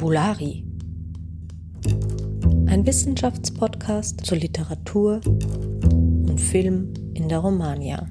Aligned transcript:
Fabulari. 0.00 0.64
Ein 2.68 2.86
Wissenschaftspodcast 2.86 4.24
zur 4.24 4.38
Literatur 4.38 5.20
und 5.26 6.40
Film 6.40 6.94
in 7.12 7.28
der 7.28 7.40
Romagna. 7.40 8.08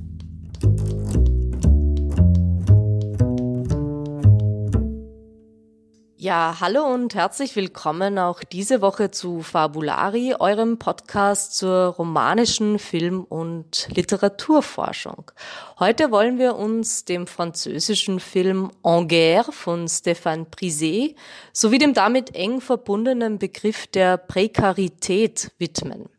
Ja, 6.29 6.57
hallo 6.59 6.85
und 6.85 7.15
herzlich 7.15 7.55
willkommen 7.55 8.19
auch 8.19 8.43
diese 8.43 8.81
Woche 8.81 9.09
zu 9.09 9.41
Fabulari, 9.41 10.35
eurem 10.37 10.77
Podcast 10.77 11.57
zur 11.57 11.95
romanischen 11.95 12.77
Film- 12.77 13.23
und 13.23 13.87
Literaturforschung. 13.95 15.31
Heute 15.79 16.11
wollen 16.11 16.37
wir 16.37 16.55
uns 16.55 17.03
dem 17.03 17.25
französischen 17.25 18.19
Film 18.19 18.69
En 18.83 19.07
Guerre 19.07 19.51
von 19.51 19.87
Stéphane 19.87 20.45
Priset 20.45 21.15
sowie 21.51 21.79
dem 21.79 21.95
damit 21.95 22.35
eng 22.35 22.61
verbundenen 22.61 23.39
Begriff 23.39 23.87
der 23.87 24.17
Prekarität 24.17 25.49
widmen. 25.57 26.09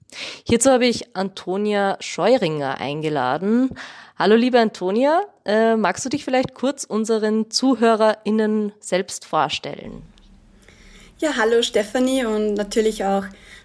Hierzu 0.44 0.70
habe 0.70 0.86
ich 0.86 1.16
Antonia 1.16 1.96
Scheuringer 2.00 2.78
eingeladen. 2.78 3.70
Hallo 4.18 4.36
liebe 4.36 4.60
Antonia, 4.60 5.22
äh, 5.46 5.76
magst 5.76 6.04
du 6.04 6.10
dich 6.10 6.24
vielleicht 6.24 6.54
kurz 6.54 6.84
unseren 6.84 7.50
ZuhörerInnen 7.50 8.72
selbst 8.78 9.24
vorstellen? 9.24 10.02
Ja, 11.20 11.36
hallo 11.36 11.60
Stefanie 11.60 12.24
und 12.24 12.54
natürlich 12.54 13.04
auch 13.04 13.24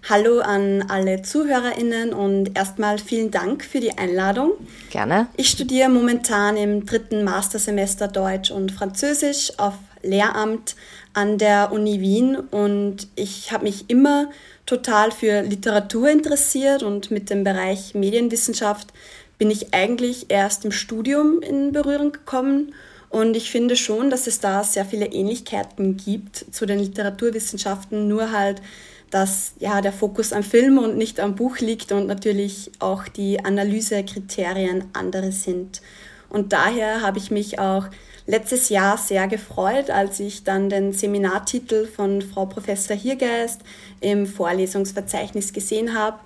hallo 0.09 0.41
an 0.41 0.83
alle 0.89 1.21
ZuhörerInnen 1.21 2.11
und 2.13 2.57
erstmal 2.57 2.97
vielen 2.99 3.31
Dank 3.31 3.63
für 3.63 3.80
die 3.80 3.97
Einladung. 3.97 4.52
Gerne. 4.89 5.27
Ich 5.38 5.47
studiere 5.47 5.88
momentan 5.88 6.57
im 6.57 6.85
dritten 6.85 7.23
Mastersemester 7.23 8.09
Deutsch 8.09 8.52
und 8.52 8.73
Französisch 8.73 9.53
auf 9.57 9.75
Lehramt 10.03 10.75
an 11.13 11.38
der 11.38 11.71
Uni 11.71 12.02
Wien 12.02 12.35
und 12.35 13.07
ich 13.15 13.53
habe 13.53 13.63
mich 13.63 13.89
immer 13.89 14.30
total 14.65 15.11
für 15.11 15.41
Literatur 15.41 16.09
interessiert 16.09 16.83
und 16.83 17.09
mit 17.09 17.30
dem 17.30 17.45
Bereich 17.45 17.95
Medienwissenschaft 17.95 18.89
bin 19.37 19.49
ich 19.49 19.73
eigentlich 19.73 20.25
erst 20.27 20.65
im 20.65 20.73
Studium 20.73 21.41
in 21.41 21.71
Berührung 21.71 22.11
gekommen. 22.11 22.73
Und 23.16 23.38
ich 23.38 23.49
finde 23.49 23.77
schon, 23.77 24.09
dass 24.09 24.27
es 24.27 24.41
da 24.41 24.61
sehr 24.61 24.83
viele 24.83 25.05
Ähnlichkeiten 25.05 25.95
gibt 25.95 26.35
zu 26.52 26.66
den 26.66 26.80
Literaturwissenschaften, 26.80 28.09
nur 28.09 28.33
halt, 28.33 28.61
dass 29.09 29.53
ja 29.58 29.80
der 29.80 29.94
Fokus 29.94 30.33
am 30.33 30.44
Film 30.44 30.77
und 30.77 30.97
nicht 30.97 31.21
am 31.21 31.33
Buch 31.33 31.59
liegt 31.59 31.93
und 31.93 32.08
natürlich 32.08 32.71
auch 32.80 33.08
die 33.08 33.39
Analysekriterien 33.39 34.89
andere 34.91 35.31
sind. 35.31 35.81
Und 36.27 36.52
daher 36.52 37.03
habe 37.03 37.17
ich 37.17 37.31
mich 37.31 37.58
auch 37.58 37.86
letztes 38.27 38.67
Jahr 38.67 38.97
sehr 38.97 39.30
gefreut, 39.30 39.89
als 39.89 40.19
ich 40.19 40.43
dann 40.43 40.69
den 40.69 40.91
Seminartitel 40.91 41.88
von 41.88 42.21
Frau 42.21 42.47
Professor 42.47 42.97
Hirgeist 42.97 43.61
im 44.02 44.27
Vorlesungsverzeichnis 44.27 45.53
gesehen 45.53 45.97
habe 45.97 46.19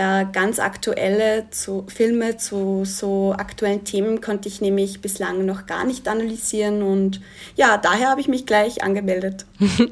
da 0.00 0.22
ganz 0.24 0.58
aktuelle 0.58 1.50
zu, 1.50 1.84
Filme 1.94 2.38
zu 2.38 2.86
so 2.86 3.34
aktuellen 3.36 3.84
Themen 3.84 4.22
konnte 4.22 4.48
ich 4.48 4.62
nämlich 4.62 5.02
bislang 5.02 5.44
noch 5.44 5.66
gar 5.66 5.84
nicht 5.84 6.08
analysieren 6.08 6.82
und 6.82 7.20
ja, 7.54 7.76
daher 7.76 8.08
habe 8.08 8.20
ich 8.22 8.26
mich 8.26 8.46
gleich 8.46 8.82
angemeldet. 8.82 9.44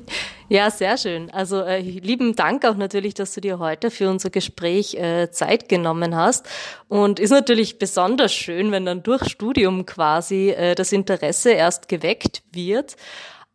Ja, 0.51 0.71
sehr 0.71 0.97
schön. 0.97 1.29
Also 1.31 1.61
äh, 1.61 1.81
lieben 1.81 2.35
Dank 2.35 2.65
auch 2.65 2.77
natürlich, 2.77 3.13
dass 3.13 3.35
du 3.35 3.43
dir 3.43 3.59
heute 3.59 3.91
für 3.91 4.09
unser 4.09 4.31
Gespräch 4.31 4.95
äh, 4.95 5.31
Zeit 5.31 5.69
genommen 5.69 6.17
hast. 6.17 6.49
Und 6.89 7.21
ist 7.21 7.33
natürlich 7.33 7.79
besonders 7.79 8.33
schön, 8.33 8.73
wenn 8.73 8.87
dann 8.87 9.03
durch 9.03 9.29
Studium 9.29 9.85
quasi 9.85 10.49
äh, 10.49 10.75
das 10.75 10.93
Interesse 10.93 11.51
erst 11.51 11.91
geweckt 11.91 12.43
wird. 12.51 12.97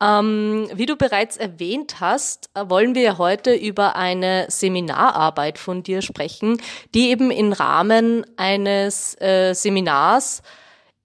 Ähm, 0.03 0.67
wie 0.73 0.85
du 0.85 0.97
bereits 0.97 1.37
erwähnt 1.37 2.01
hast, 2.01 2.49
äh, 2.55 2.67
wollen 2.67 2.93
wir 2.93 3.17
heute 3.17 3.53
über 3.53 3.95
eine 3.95 4.47
Seminararbeit 4.49 5.57
von 5.57 5.83
dir 5.83 6.01
sprechen, 6.01 6.57
die 6.93 7.09
eben 7.09 7.31
im 7.31 7.53
Rahmen 7.53 8.25
eines 8.35 9.19
äh, 9.21 9.53
Seminars 9.53 10.41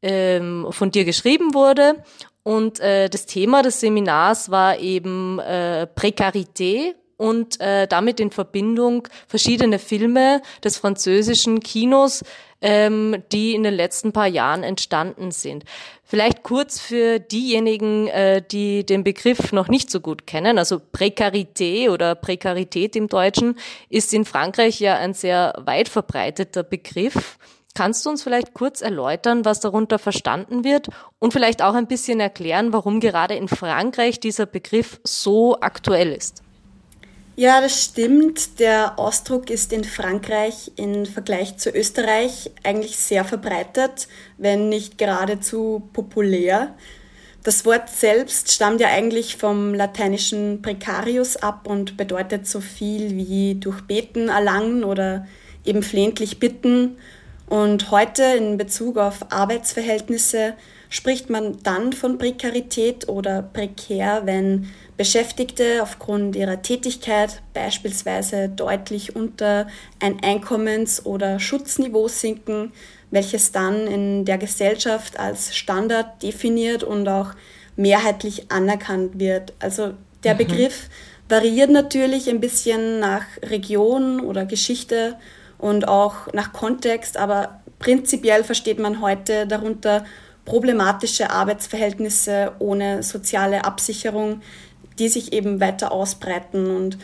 ähm, 0.02 0.66
von 0.70 0.90
dir 0.90 1.04
geschrieben 1.04 1.54
wurde. 1.54 2.02
Und 2.42 2.80
äh, 2.80 3.08
das 3.08 3.26
Thema 3.26 3.62
des 3.62 3.80
Seminars 3.80 4.50
war 4.50 4.78
eben 4.78 5.38
äh, 5.38 5.86
Prekarité 5.94 6.94
und 7.18 7.60
äh, 7.60 7.86
damit 7.86 8.20
in 8.20 8.30
Verbindung 8.30 9.06
verschiedene 9.26 9.78
Filme 9.78 10.40
des 10.64 10.78
französischen 10.78 11.60
Kinos, 11.60 12.24
ähm, 12.60 13.22
die 13.32 13.54
in 13.54 13.64
den 13.64 13.74
letzten 13.74 14.12
paar 14.12 14.28
Jahren 14.28 14.62
entstanden 14.62 15.30
sind. 15.30 15.64
Vielleicht 16.10 16.42
kurz 16.42 16.80
für 16.80 17.18
diejenigen, 17.18 18.06
äh, 18.06 18.40
die 18.40 18.86
den 18.86 19.04
Begriff 19.04 19.52
noch 19.52 19.68
nicht 19.68 19.90
so 19.90 20.00
gut 20.00 20.26
kennen. 20.26 20.56
Also 20.56 20.76
Prekarité 20.76 21.90
oder 21.90 22.14
Prekarität 22.14 22.96
im 22.96 23.08
Deutschen 23.08 23.56
ist 23.90 24.14
in 24.14 24.24
Frankreich 24.24 24.80
ja 24.80 24.96
ein 24.96 25.12
sehr 25.12 25.52
weit 25.58 25.90
verbreiteter 25.90 26.62
Begriff. 26.62 27.36
Kannst 27.74 28.06
du 28.06 28.10
uns 28.10 28.22
vielleicht 28.22 28.54
kurz 28.54 28.80
erläutern, 28.80 29.44
was 29.44 29.60
darunter 29.60 29.98
verstanden 29.98 30.64
wird 30.64 30.88
und 31.18 31.34
vielleicht 31.34 31.60
auch 31.60 31.74
ein 31.74 31.86
bisschen 31.86 32.20
erklären, 32.20 32.72
warum 32.72 33.00
gerade 33.00 33.34
in 33.34 33.46
Frankreich 33.46 34.18
dieser 34.18 34.46
Begriff 34.46 35.00
so 35.04 35.60
aktuell 35.60 36.10
ist? 36.10 36.42
Ja, 37.38 37.60
das 37.60 37.84
stimmt. 37.84 38.58
Der 38.58 38.98
Ausdruck 38.98 39.48
ist 39.48 39.72
in 39.72 39.84
Frankreich 39.84 40.72
im 40.74 41.06
Vergleich 41.06 41.56
zu 41.56 41.70
Österreich 41.70 42.50
eigentlich 42.64 42.96
sehr 42.96 43.24
verbreitet, 43.24 44.08
wenn 44.38 44.68
nicht 44.68 44.98
geradezu 44.98 45.88
populär. 45.92 46.74
Das 47.44 47.64
Wort 47.64 47.90
selbst 47.90 48.50
stammt 48.50 48.80
ja 48.80 48.88
eigentlich 48.88 49.36
vom 49.36 49.72
lateinischen 49.72 50.62
precarius 50.62 51.36
ab 51.36 51.68
und 51.68 51.96
bedeutet 51.96 52.48
so 52.48 52.60
viel 52.60 53.16
wie 53.16 53.54
durch 53.54 53.82
Beten 53.82 54.30
erlangen 54.30 54.82
oder 54.82 55.24
eben 55.64 55.84
flehentlich 55.84 56.40
bitten. 56.40 56.96
Und 57.46 57.92
heute 57.92 58.24
in 58.36 58.56
Bezug 58.56 58.96
auf 58.98 59.30
Arbeitsverhältnisse 59.30 60.54
spricht 60.88 61.30
man 61.30 61.58
dann 61.62 61.92
von 61.92 62.18
Prekarität 62.18 63.08
oder 63.08 63.42
prekär, 63.42 64.22
wenn 64.24 64.68
Beschäftigte 64.96 65.82
aufgrund 65.82 66.34
ihrer 66.34 66.62
Tätigkeit 66.62 67.42
beispielsweise 67.54 68.48
deutlich 68.48 69.14
unter 69.14 69.68
ein 70.00 70.20
Einkommens- 70.22 71.04
oder 71.04 71.38
Schutzniveau 71.38 72.08
sinken, 72.08 72.72
welches 73.10 73.52
dann 73.52 73.86
in 73.86 74.24
der 74.24 74.38
Gesellschaft 74.38 75.18
als 75.18 75.56
Standard 75.56 76.22
definiert 76.22 76.82
und 76.82 77.08
auch 77.08 77.32
mehrheitlich 77.76 78.50
anerkannt 78.50 79.18
wird. 79.18 79.52
Also 79.60 79.92
der 80.24 80.34
mhm. 80.34 80.38
Begriff 80.38 80.88
variiert 81.28 81.70
natürlich 81.70 82.28
ein 82.28 82.40
bisschen 82.40 82.98
nach 82.98 83.24
Region 83.42 84.20
oder 84.20 84.46
Geschichte 84.46 85.16
und 85.58 85.86
auch 85.86 86.32
nach 86.32 86.52
Kontext, 86.52 87.16
aber 87.16 87.60
prinzipiell 87.78 88.44
versteht 88.44 88.78
man 88.78 89.00
heute 89.00 89.46
darunter 89.46 90.04
problematische 90.48 91.30
Arbeitsverhältnisse 91.30 92.52
ohne 92.58 93.02
soziale 93.02 93.66
Absicherung, 93.66 94.40
die 94.98 95.10
sich 95.10 95.34
eben 95.34 95.60
weiter 95.60 95.92
ausbreiten. 95.92 96.74
Und 96.74 96.96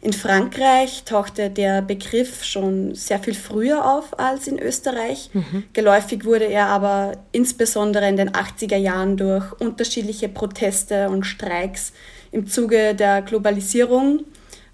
in 0.00 0.14
Frankreich 0.14 1.04
tauchte 1.04 1.50
der 1.50 1.82
Begriff 1.82 2.42
schon 2.42 2.94
sehr 2.94 3.18
viel 3.18 3.34
früher 3.34 3.84
auf 3.84 4.18
als 4.18 4.46
in 4.46 4.58
Österreich. 4.58 5.28
Mhm. 5.34 5.64
Geläufig 5.74 6.24
wurde 6.24 6.46
er 6.46 6.68
aber 6.68 7.12
insbesondere 7.32 8.08
in 8.08 8.16
den 8.16 8.30
80er 8.30 8.76
Jahren 8.76 9.18
durch 9.18 9.52
unterschiedliche 9.60 10.30
Proteste 10.30 11.10
und 11.10 11.24
Streiks 11.24 11.92
im 12.32 12.46
Zuge 12.46 12.94
der 12.94 13.20
Globalisierung 13.22 14.24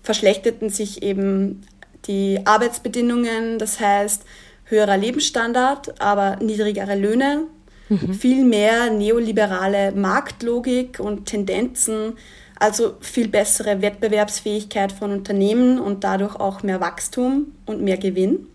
verschlechterten 0.03 0.71
sich 0.71 1.03
eben 1.03 1.63
die 2.07 2.41
Arbeitsbedingungen, 2.45 3.59
das 3.59 3.81
heißt 3.81 4.23
höherer 4.65 4.97
Lebensstandard, 4.97 6.01
aber 6.01 6.37
niedrigere 6.37 6.97
Löhne, 6.97 7.47
mhm. 7.93 8.15
viel 8.15 8.45
mehr 8.45 8.91
neoliberale 8.91 9.93
Marktlogik 9.93 11.01
und 11.01 11.27
Tendenzen 11.27 12.15
also 12.63 12.95
viel 13.01 13.27
bessere 13.27 13.83
Wettbewerbsfähigkeit 13.83 14.93
von 14.93 15.11
Unternehmen 15.11 15.81
und 15.81 16.05
dadurch 16.05 16.37
auch 16.37 16.63
mehr 16.63 16.81
Wachstum 16.81 17.49
und 17.67 17.83
mehr 17.83 17.97
Gewinn. 17.97 18.47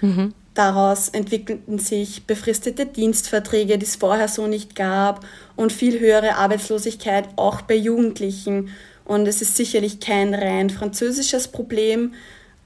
Mhm. 0.00 0.32
Daraus 0.54 1.08
entwickelten 1.08 1.80
sich 1.80 2.26
befristete 2.26 2.86
Dienstverträge, 2.86 3.76
die 3.76 3.84
es 3.84 3.96
vorher 3.96 4.28
so 4.28 4.46
nicht 4.46 4.76
gab, 4.76 5.26
und 5.56 5.72
viel 5.72 5.98
höhere 5.98 6.36
Arbeitslosigkeit 6.36 7.28
auch 7.34 7.60
bei 7.60 7.74
Jugendlichen. 7.74 8.70
Und 9.04 9.26
es 9.26 9.42
ist 9.42 9.56
sicherlich 9.56 9.98
kein 9.98 10.32
rein 10.32 10.70
französisches 10.70 11.48
Problem, 11.48 12.14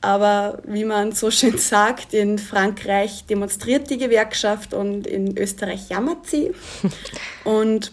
aber 0.01 0.63
wie 0.65 0.85
man 0.85 1.13
so 1.13 1.31
schön 1.31 1.59
sagt, 1.59 2.15
in 2.15 2.39
Frankreich 2.39 3.25
demonstriert 3.27 3.91
die 3.91 3.99
Gewerkschaft 3.99 4.75
und 4.75 5.07
in 5.07 5.37
Österreich 5.37 5.89
jammert 5.89 6.27
sie. 6.27 6.53
Und 7.45 7.93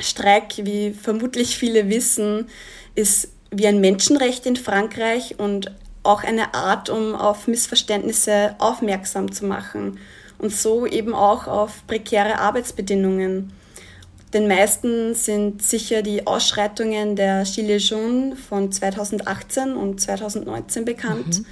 Streik, 0.00 0.58
wie 0.58 0.92
vermutlich 0.92 1.58
viele 1.58 1.88
wissen, 1.88 2.46
ist 2.94 3.30
wie 3.50 3.66
ein 3.66 3.80
Menschenrecht 3.80 4.46
in 4.46 4.54
Frankreich 4.56 5.38
und 5.38 5.72
auch 6.02 6.22
eine 6.22 6.54
Art, 6.54 6.88
um 6.88 7.14
auf 7.14 7.48
Missverständnisse 7.48 8.54
aufmerksam 8.58 9.32
zu 9.32 9.46
machen 9.46 9.98
und 10.38 10.52
so 10.52 10.86
eben 10.86 11.14
auch 11.14 11.46
auf 11.46 11.86
prekäre 11.86 12.38
Arbeitsbedingungen. 12.38 13.52
Den 14.34 14.46
meisten 14.46 15.14
sind 15.14 15.62
sicher 15.62 16.02
die 16.02 16.26
Ausschreitungen 16.26 17.16
der 17.16 17.44
Gilets 17.44 17.90
jaunes 17.90 18.38
von 18.38 18.70
2018 18.70 19.74
und 19.74 20.00
2019 20.00 20.84
bekannt. 20.84 21.40
Mhm. 21.40 21.46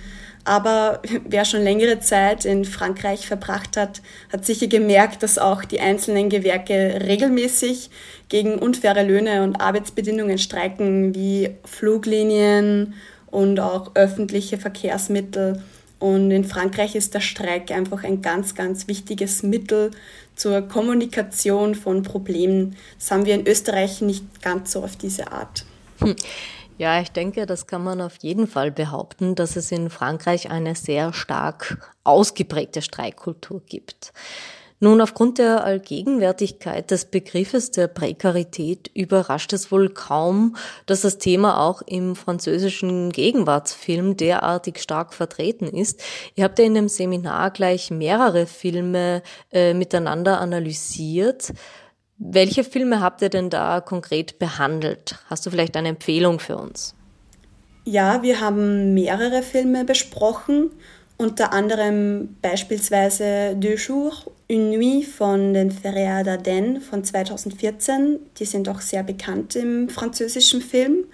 Aber 0.46 1.02
wer 1.24 1.44
schon 1.44 1.62
längere 1.62 1.98
Zeit 1.98 2.44
in 2.44 2.64
Frankreich 2.64 3.26
verbracht 3.26 3.76
hat, 3.76 4.00
hat 4.32 4.44
sicher 4.44 4.68
gemerkt, 4.68 5.24
dass 5.24 5.38
auch 5.38 5.64
die 5.64 5.80
einzelnen 5.80 6.28
Gewerke 6.28 7.00
regelmäßig 7.02 7.90
gegen 8.28 8.58
unfaire 8.58 9.02
Löhne 9.02 9.42
und 9.42 9.56
Arbeitsbedingungen 9.56 10.38
streiken, 10.38 11.16
wie 11.16 11.50
Fluglinien 11.64 12.94
und 13.26 13.58
auch 13.58 13.96
öffentliche 13.96 14.56
Verkehrsmittel. 14.56 15.62
Und 15.98 16.30
in 16.30 16.44
Frankreich 16.44 16.94
ist 16.94 17.14
der 17.14 17.20
Streik 17.20 17.72
einfach 17.72 18.04
ein 18.04 18.22
ganz, 18.22 18.54
ganz 18.54 18.86
wichtiges 18.86 19.42
Mittel 19.42 19.90
zur 20.36 20.62
Kommunikation 20.62 21.74
von 21.74 22.02
Problemen. 22.02 22.76
Das 22.98 23.10
haben 23.10 23.26
wir 23.26 23.34
in 23.34 23.46
Österreich 23.46 24.00
nicht 24.02 24.42
ganz 24.42 24.72
so 24.72 24.84
auf 24.84 24.96
diese 24.96 25.32
Art. 25.32 25.64
Hm. 25.98 26.14
Ja, 26.78 27.00
ich 27.00 27.10
denke, 27.10 27.46
das 27.46 27.66
kann 27.66 27.82
man 27.82 28.02
auf 28.02 28.16
jeden 28.18 28.46
Fall 28.46 28.70
behaupten, 28.70 29.34
dass 29.34 29.56
es 29.56 29.72
in 29.72 29.88
Frankreich 29.88 30.50
eine 30.50 30.74
sehr 30.74 31.14
stark 31.14 31.90
ausgeprägte 32.04 32.82
Streikkultur 32.82 33.62
gibt. 33.66 34.12
Nun, 34.78 35.00
aufgrund 35.00 35.38
der 35.38 35.64
Allgegenwärtigkeit 35.64 36.90
des 36.90 37.06
Begriffes 37.06 37.70
der 37.70 37.86
Prekarität 37.86 38.90
überrascht 38.94 39.54
es 39.54 39.72
wohl 39.72 39.88
kaum, 39.88 40.56
dass 40.84 41.00
das 41.00 41.16
Thema 41.16 41.62
auch 41.62 41.80
im 41.80 42.14
französischen 42.14 43.10
Gegenwartsfilm 43.10 44.18
derartig 44.18 44.78
stark 44.80 45.14
vertreten 45.14 45.66
ist. 45.66 46.02
Ihr 46.34 46.44
habt 46.44 46.58
ja 46.58 46.66
in 46.66 46.74
dem 46.74 46.88
Seminar 46.88 47.52
gleich 47.52 47.90
mehrere 47.90 48.46
Filme 48.46 49.22
äh, 49.50 49.72
miteinander 49.72 50.40
analysiert. 50.40 51.54
Welche 52.18 52.62
Filme 52.62 53.00
habt 53.00 53.22
ihr 53.22 53.30
denn 53.30 53.48
da 53.48 53.80
konkret 53.80 54.38
behandelt? 54.38 55.16
Hast 55.30 55.46
du 55.46 55.50
vielleicht 55.50 55.76
eine 55.76 55.88
Empfehlung 55.88 56.38
für 56.38 56.58
uns? 56.58 56.94
Ja, 57.84 58.22
wir 58.22 58.40
haben 58.40 58.94
mehrere 58.94 59.42
Filme 59.42 59.84
besprochen, 59.84 60.72
unter 61.18 61.52
anderem 61.52 62.36
beispielsweise 62.42 63.56
Deux 63.56 63.86
Jours, 63.86 64.30
Une 64.48 64.76
Nuit 64.76 65.06
von 65.06 65.54
den 65.54 65.70
Ferrea 65.70 66.20
d'Ardennes 66.20 66.80
von 66.80 67.02
2014. 67.02 68.18
Die 68.38 68.44
sind 68.44 68.68
auch 68.68 68.80
sehr 68.80 69.02
bekannt 69.02 69.56
im 69.56 69.88
französischen 69.88 70.60
Film. 70.60 71.04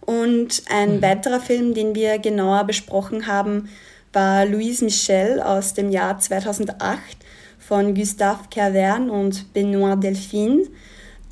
Und 0.00 0.62
ein 0.70 0.96
mhm. 0.96 1.02
weiterer 1.02 1.40
Film, 1.40 1.74
den 1.74 1.94
wir 1.94 2.18
genauer 2.18 2.64
besprochen 2.64 3.26
haben, 3.26 3.68
war 4.12 4.46
Louise 4.46 4.84
Michel 4.84 5.40
aus 5.40 5.74
dem 5.74 5.90
Jahr 5.90 6.18
2008 6.18 6.98
von 7.58 7.94
Gustave 7.94 8.44
Caverne 8.50 9.12
und 9.12 9.52
Benoit 9.52 10.02
Delphine. 10.02 10.62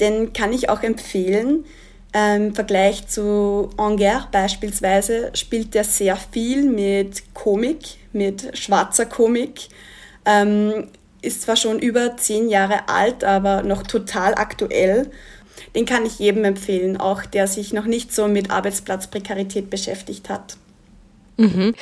Den 0.00 0.32
kann 0.32 0.52
ich 0.52 0.68
auch 0.68 0.82
empfehlen. 0.82 1.64
Ähm, 2.14 2.46
Im 2.46 2.54
Vergleich 2.54 3.08
zu 3.08 3.70
Anger 3.76 4.28
beispielsweise 4.30 5.32
spielt 5.34 5.74
er 5.74 5.82
sehr 5.82 6.16
viel 6.16 6.62
mit 6.62 7.34
Komik, 7.34 7.96
mit 8.12 8.56
schwarzer 8.56 9.06
Komik. 9.06 9.68
Ähm, 10.24 10.88
ist 11.22 11.42
zwar 11.42 11.56
schon 11.56 11.80
über 11.80 12.16
zehn 12.16 12.48
Jahre 12.48 12.88
alt, 12.88 13.24
aber 13.24 13.62
noch 13.62 13.82
total 13.82 14.34
aktuell. 14.36 15.10
Den 15.74 15.86
kann 15.86 16.06
ich 16.06 16.20
jedem 16.20 16.44
empfehlen, 16.44 16.98
auch 16.98 17.24
der 17.26 17.48
sich 17.48 17.72
noch 17.72 17.86
nicht 17.86 18.14
so 18.14 18.28
mit 18.28 18.50
Arbeitsplatzprekarität 18.50 19.68
beschäftigt 19.68 20.28
hat. 20.28 20.56
Mhm. 21.36 21.74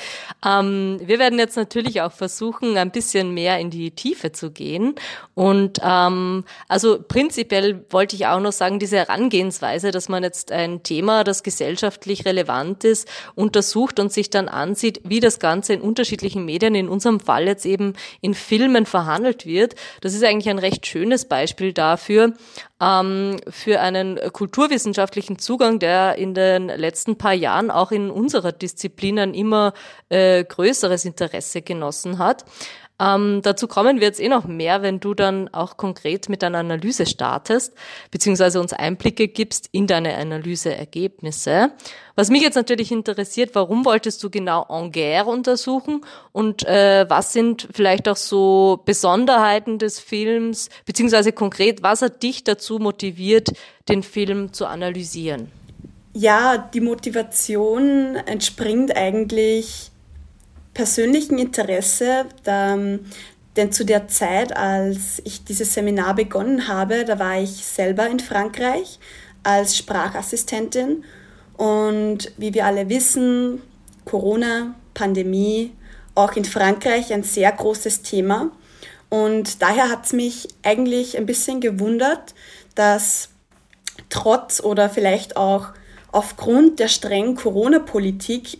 Ähm, 0.46 1.00
wir 1.04 1.18
werden 1.18 1.38
jetzt 1.38 1.56
natürlich 1.56 2.00
auch 2.00 2.12
versuchen, 2.12 2.76
ein 2.76 2.90
bisschen 2.90 3.34
mehr 3.34 3.58
in 3.58 3.70
die 3.70 3.90
Tiefe 3.90 4.32
zu 4.32 4.50
gehen. 4.50 4.94
Und 5.34 5.78
ähm, 5.82 6.44
also 6.68 6.98
prinzipiell 7.06 7.84
wollte 7.90 8.16
ich 8.16 8.26
auch 8.26 8.40
noch 8.40 8.52
sagen, 8.52 8.78
diese 8.78 8.96
Herangehensweise, 8.96 9.90
dass 9.90 10.08
man 10.08 10.22
jetzt 10.22 10.52
ein 10.52 10.82
Thema, 10.82 11.24
das 11.24 11.42
gesellschaftlich 11.42 12.24
relevant 12.24 12.84
ist, 12.84 13.08
untersucht 13.34 14.00
und 14.00 14.12
sich 14.12 14.30
dann 14.30 14.48
ansieht, 14.48 15.00
wie 15.04 15.20
das 15.20 15.38
Ganze 15.38 15.74
in 15.74 15.80
unterschiedlichen 15.80 16.44
Medien, 16.44 16.74
in 16.74 16.88
unserem 16.88 17.20
Fall 17.20 17.46
jetzt 17.46 17.66
eben 17.66 17.94
in 18.20 18.34
Filmen 18.34 18.86
verhandelt 18.86 19.44
wird. 19.46 19.74
Das 20.00 20.14
ist 20.14 20.24
eigentlich 20.24 20.48
ein 20.48 20.58
recht 20.58 20.86
schönes 20.86 21.26
Beispiel 21.26 21.72
dafür, 21.72 22.34
ähm, 22.82 23.36
für 23.48 23.80
einen 23.80 24.18
kulturwissenschaftlichen 24.32 25.38
Zugang, 25.38 25.78
der 25.78 26.16
in 26.16 26.34
den 26.34 26.66
letzten 26.66 27.16
paar 27.16 27.32
Jahren 27.32 27.70
auch 27.70 27.92
in 27.92 28.10
unserer 28.10 28.50
Disziplin 28.52 29.18
ein 29.18 29.34
immer 29.34 29.72
äh, 30.08 30.42
größeres 30.44 31.04
Interesse 31.04 31.62
genossen 31.62 32.18
hat. 32.18 32.44
Ähm, 33.02 33.40
dazu 33.42 33.66
kommen 33.66 33.98
wir 34.00 34.06
jetzt 34.06 34.20
eh 34.20 34.28
noch 34.28 34.44
mehr, 34.44 34.82
wenn 34.82 35.00
du 35.00 35.14
dann 35.14 35.48
auch 35.52 35.76
konkret 35.76 36.28
mit 36.28 36.42
deiner 36.42 36.58
Analyse 36.58 37.06
startest, 37.06 37.74
beziehungsweise 38.10 38.60
uns 38.60 38.72
Einblicke 38.72 39.28
gibst 39.28 39.68
in 39.72 39.86
deine 39.86 40.16
Analyseergebnisse. 40.16 41.72
Was 42.14 42.30
mich 42.30 42.42
jetzt 42.42 42.54
natürlich 42.54 42.92
interessiert, 42.92 43.54
warum 43.54 43.84
wolltest 43.84 44.22
du 44.22 44.30
genau 44.30 44.62
Angers 44.62 45.26
untersuchen 45.26 46.04
und 46.30 46.64
äh, 46.66 47.06
was 47.08 47.32
sind 47.32 47.68
vielleicht 47.72 48.08
auch 48.08 48.16
so 48.16 48.82
Besonderheiten 48.84 49.78
des 49.78 49.98
Films, 49.98 50.68
beziehungsweise 50.84 51.32
konkret, 51.32 51.82
was 51.82 52.02
hat 52.02 52.22
dich 52.22 52.44
dazu 52.44 52.78
motiviert, 52.78 53.48
den 53.88 54.02
Film 54.02 54.52
zu 54.52 54.66
analysieren? 54.66 55.50
Ja, 56.14 56.58
die 56.58 56.82
Motivation 56.82 58.16
entspringt 58.26 58.94
eigentlich 58.94 59.91
persönlichen 60.74 61.38
Interesse, 61.38 62.26
da, 62.44 62.76
denn 63.56 63.72
zu 63.72 63.84
der 63.84 64.08
Zeit, 64.08 64.56
als 64.56 65.20
ich 65.24 65.44
dieses 65.44 65.74
Seminar 65.74 66.14
begonnen 66.14 66.68
habe, 66.68 67.04
da 67.04 67.18
war 67.18 67.38
ich 67.38 67.64
selber 67.64 68.08
in 68.08 68.20
Frankreich 68.20 68.98
als 69.42 69.76
Sprachassistentin 69.76 71.04
und 71.56 72.32
wie 72.38 72.54
wir 72.54 72.66
alle 72.66 72.88
wissen, 72.88 73.60
Corona, 74.04 74.74
Pandemie, 74.94 75.72
auch 76.14 76.32
in 76.32 76.44
Frankreich 76.44 77.12
ein 77.12 77.22
sehr 77.22 77.52
großes 77.52 78.02
Thema. 78.02 78.50
Und 79.08 79.60
daher 79.62 79.90
hat 79.90 80.06
es 80.06 80.12
mich 80.12 80.48
eigentlich 80.62 81.18
ein 81.18 81.26
bisschen 81.26 81.60
gewundert, 81.60 82.34
dass 82.74 83.28
trotz 84.08 84.60
oder 84.60 84.88
vielleicht 84.88 85.36
auch 85.36 85.68
aufgrund 86.10 86.78
der 86.78 86.88
strengen 86.88 87.36
Corona-Politik 87.36 88.58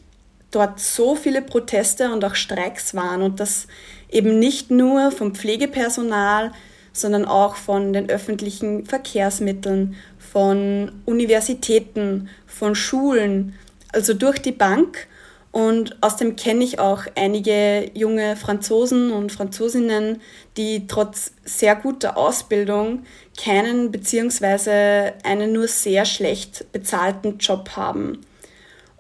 dort 0.53 0.79
so 0.79 1.17
viele 1.17 1.43
Proteste 1.43 2.13
und 2.13 2.25
auch 2.25 2.37
Streiks 2.37 2.95
waren 2.95 3.23
und 3.23 3.41
das 3.41 3.67
eben 4.11 4.39
nicht 4.39 4.71
nur 4.71 5.11
vom 5.11 5.35
Pflegepersonal, 5.35 6.53
sondern 6.93 7.25
auch 7.25 7.57
von 7.57 7.93
den 7.93 8.09
öffentlichen 8.09 8.85
Verkehrsmitteln, 8.85 9.97
von 10.19 10.93
Universitäten, 11.07 12.29
von 12.47 12.75
Schulen, 12.75 13.55
also 13.93 14.15
durch 14.15 14.39
die 14.39 14.53
Bank. 14.53 15.09
Und 15.51 16.03
außerdem 16.03 16.37
kenne 16.37 16.65
ich 16.65 16.79
auch 16.79 17.05
einige 17.15 17.91
junge 17.93 18.37
Franzosen 18.37 19.11
und 19.11 19.33
Franzosinnen, 19.33 20.23
die 20.57 20.87
trotz 20.87 21.33
sehr 21.45 21.77
guter 21.77 22.17
Ausbildung 22.17 23.05
keinen 23.43 23.93
beziehungsweise 23.93 25.13
einen 25.25 25.53
nur 25.53 25.69
sehr 25.69 26.07
schlecht 26.07 26.73
bezahlten 26.73 27.37
Job 27.37 27.71
haben. 27.77 28.21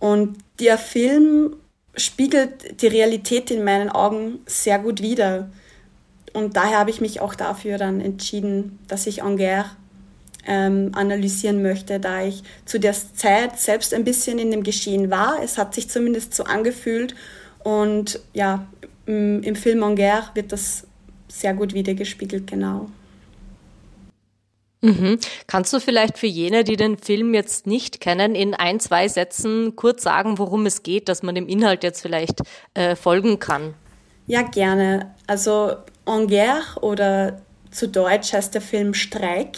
Und 0.02 0.36
der 0.58 0.78
Film 0.78 1.54
spiegelt 1.96 2.82
die 2.82 2.88
Realität 2.88 3.52
in 3.52 3.62
meinen 3.62 3.88
Augen 3.88 4.40
sehr 4.46 4.80
gut 4.80 5.00
wider. 5.00 5.48
Und 6.32 6.56
daher 6.56 6.80
habe 6.80 6.90
ich 6.90 7.00
mich 7.00 7.20
auch 7.20 7.36
dafür 7.36 7.78
dann 7.78 8.00
entschieden, 8.00 8.80
dass 8.88 9.06
ich 9.06 9.22
Angers 9.22 9.66
ähm, 10.44 10.90
analysieren 10.92 11.62
möchte, 11.62 12.00
da 12.00 12.24
ich 12.24 12.42
zu 12.64 12.80
der 12.80 12.94
Zeit 13.14 13.60
selbst 13.60 13.94
ein 13.94 14.02
bisschen 14.02 14.40
in 14.40 14.50
dem 14.50 14.64
Geschehen 14.64 15.08
war. 15.08 15.40
Es 15.40 15.56
hat 15.56 15.72
sich 15.72 15.88
zumindest 15.88 16.34
so 16.34 16.42
angefühlt. 16.42 17.14
Und 17.62 18.18
ja, 18.32 18.66
im, 19.06 19.54
Film 19.54 19.84
Angers 19.84 20.32
wird 20.34 20.50
das 20.50 20.84
sehr 21.28 21.54
gut 21.54 21.74
wiedergespiegelt, 21.74 22.48
genau. 22.48 22.90
Mhm. 24.82 25.18
Kannst 25.46 25.72
du 25.72 25.78
vielleicht 25.80 26.18
für 26.18 26.26
jene, 26.26 26.64
die 26.64 26.76
den 26.76 26.98
Film 26.98 27.34
jetzt 27.34 27.66
nicht 27.66 28.00
kennen, 28.00 28.34
in 28.34 28.52
ein, 28.54 28.80
zwei 28.80 29.08
Sätzen 29.08 29.76
kurz 29.76 30.02
sagen, 30.02 30.38
worum 30.38 30.66
es 30.66 30.82
geht, 30.82 31.08
dass 31.08 31.22
man 31.22 31.36
dem 31.36 31.46
Inhalt 31.48 31.84
jetzt 31.84 32.02
vielleicht 32.02 32.42
äh, 32.74 32.96
folgen 32.96 33.38
kann? 33.38 33.74
Ja, 34.26 34.42
gerne. 34.42 35.14
Also 35.26 35.72
En 36.04 36.26
Guerre 36.26 36.80
oder 36.80 37.42
zu 37.70 37.88
Deutsch 37.88 38.32
heißt 38.32 38.54
der 38.54 38.60
Film 38.60 38.92
Streik. 38.92 39.56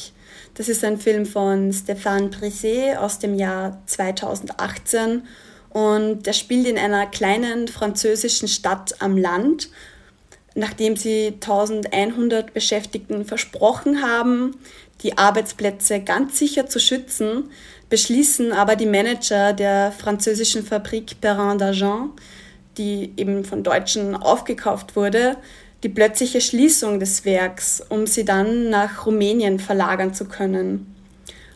Das 0.55 0.69
ist 0.69 0.85
ein 0.85 0.99
Film 0.99 1.27
von 1.27 1.73
Stéphane 1.73 2.29
Brisset 2.29 2.97
aus 2.99 3.19
dem 3.19 3.35
Jahr 3.35 3.83
2018 3.87 5.23
und 5.71 6.27
der 6.27 6.33
spielt 6.33 6.67
in 6.69 6.79
einer 6.79 7.07
kleinen 7.07 7.67
französischen 7.67 8.47
Stadt 8.47 8.95
am 9.01 9.17
Land. 9.17 9.71
Nachdem 10.55 10.97
sie 10.97 11.35
1100 11.35 12.55
Beschäftigten 12.55 13.25
versprochen 13.25 14.03
haben, 14.03 14.57
die 15.03 15.19
Arbeitsplätze 15.19 16.01
ganz 16.01 16.39
sicher 16.39 16.67
zu 16.67 16.79
schützen, 16.79 17.51
beschließen 17.91 18.53
aber 18.53 18.77
die 18.77 18.87
Manager 18.87 19.53
der 19.53 19.93
französischen 19.93 20.65
Fabrik 20.65 21.21
Perrin 21.21 21.59
d'Argent, 21.59 22.11
die 22.79 23.13
eben 23.17 23.45
von 23.45 23.63
Deutschen 23.63 24.15
aufgekauft 24.15 24.97
wurde, 24.97 25.37
die 25.83 25.89
plötzliche 25.89 26.41
Schließung 26.41 26.99
des 26.99 27.25
Werks, 27.25 27.83
um 27.89 28.07
sie 28.07 28.25
dann 28.25 28.71
nach 28.71 29.07
Rumänien 29.07 29.59
verlagern 29.59 30.15
zu 30.15 30.25
können. 30.27 30.94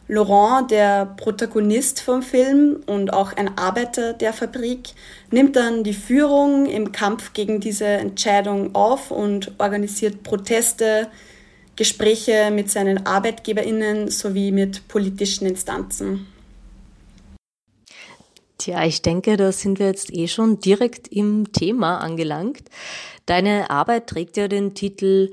Laurent, 0.09 0.71
der 0.71 1.05
Protagonist 1.05 2.01
vom 2.01 2.23
Film 2.23 2.83
und 2.87 3.13
auch 3.13 3.35
ein 3.35 3.59
Arbeiter 3.59 4.15
der 4.15 4.33
Fabrik, 4.33 4.91
nimmt 5.31 5.55
dann 5.55 5.85
die 5.85 5.93
Führung 5.93 6.65
im 6.65 6.93
Kampf 6.93 7.35
gegen 7.35 7.61
diese 7.61 7.85
Entscheidung 7.85 8.75
auf 8.75 9.11
und 9.11 9.53
organisiert 9.59 10.23
Proteste, 10.23 11.09
Gespräche 11.77 12.51
mit 12.51 12.71
seinen 12.71 13.07
Arbeitgeberinnen 13.07 14.11
sowie 14.11 14.51
mit 14.51 14.89
politischen 14.89 15.47
Instanzen. 15.47 16.27
Tja, 18.57 18.85
ich 18.85 19.03
denke, 19.03 19.37
da 19.37 19.53
sind 19.53 19.79
wir 19.79 19.87
jetzt 19.87 20.13
eh 20.13 20.27
schon 20.27 20.59
direkt 20.59 21.07
im 21.07 21.53
Thema 21.53 21.99
angelangt. 21.99 22.63
Deine 23.27 23.71
Arbeit 23.71 24.09
trägt 24.09 24.37
ja 24.37 24.49
den 24.49 24.75
Titel 24.75 25.31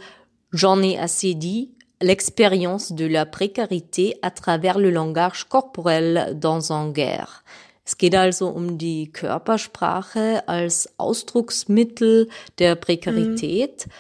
Johnny 0.51 0.99
Assidi, 0.99 1.74
l'expérience 2.05 2.91
de 2.91 3.07
la 3.07 3.25
précarité 3.25 4.15
à 4.21 4.29
travers 4.29 4.77
le 4.77 4.91
langage 4.91 5.45
corporel 5.49 6.37
dans 6.39 6.71
une 6.71 6.93
guerre. 6.93 7.43
Es 7.83 7.97
geht 7.97 8.15
also 8.15 8.47
um 8.47 8.77
die 8.77 9.11
Körpersprache 9.11 10.47
als 10.47 10.87
Ausdrucksmittel 10.97 12.29
der 12.59 12.75
Prekarität. 12.75 13.87
Mhm. 13.87 13.91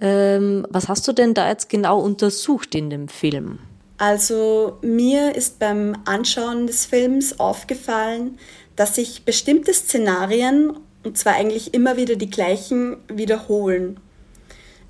Ähm, 0.00 0.66
was 0.70 0.88
hast 0.88 1.06
du 1.06 1.12
denn 1.12 1.34
da 1.34 1.48
jetzt 1.48 1.68
genau 1.68 2.00
untersucht 2.00 2.74
in 2.74 2.90
dem 2.90 3.08
Film? 3.08 3.60
Also 3.98 4.78
mir 4.82 5.36
ist 5.36 5.60
beim 5.60 5.96
Anschauen 6.04 6.66
des 6.66 6.86
Films 6.86 7.38
aufgefallen, 7.38 8.38
dass 8.74 8.96
sich 8.96 9.24
bestimmte 9.24 9.72
Szenarien, 9.72 10.72
und 11.04 11.16
zwar 11.16 11.34
eigentlich 11.34 11.74
immer 11.74 11.96
wieder 11.96 12.16
die 12.16 12.30
gleichen, 12.30 12.96
wiederholen. 13.08 14.00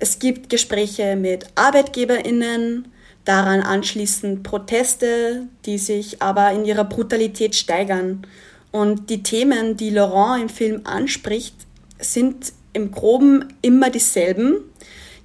Es 0.03 0.19
gibt 0.19 0.49
Gespräche 0.49 1.15
mit 1.15 1.45
Arbeitgeberinnen, 1.55 2.91
daran 3.23 3.61
anschließend 3.61 4.43
Proteste, 4.43 5.47
die 5.65 5.77
sich 5.77 6.21
aber 6.21 6.51
in 6.51 6.65
ihrer 6.65 6.83
Brutalität 6.83 7.55
steigern. 7.55 8.27
Und 8.73 9.09
die 9.09 9.23
Themen, 9.23 9.77
die 9.77 9.91
Laurent 9.91 10.41
im 10.41 10.49
Film 10.49 10.81
anspricht, 10.83 11.55
sind 11.99 12.51
im 12.73 12.91
groben 12.91 13.53
immer 13.61 13.89
dieselben. 13.89 14.57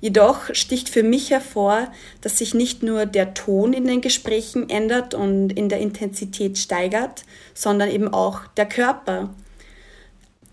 Jedoch 0.00 0.54
sticht 0.54 0.88
für 0.88 1.02
mich 1.02 1.32
hervor, 1.32 1.88
dass 2.20 2.38
sich 2.38 2.54
nicht 2.54 2.84
nur 2.84 3.04
der 3.04 3.34
Ton 3.34 3.72
in 3.72 3.84
den 3.84 4.00
Gesprächen 4.00 4.70
ändert 4.70 5.12
und 5.12 5.50
in 5.50 5.68
der 5.68 5.80
Intensität 5.80 6.56
steigert, 6.56 7.24
sondern 7.52 7.90
eben 7.90 8.14
auch 8.14 8.46
der 8.56 8.66
Körper. 8.66 9.34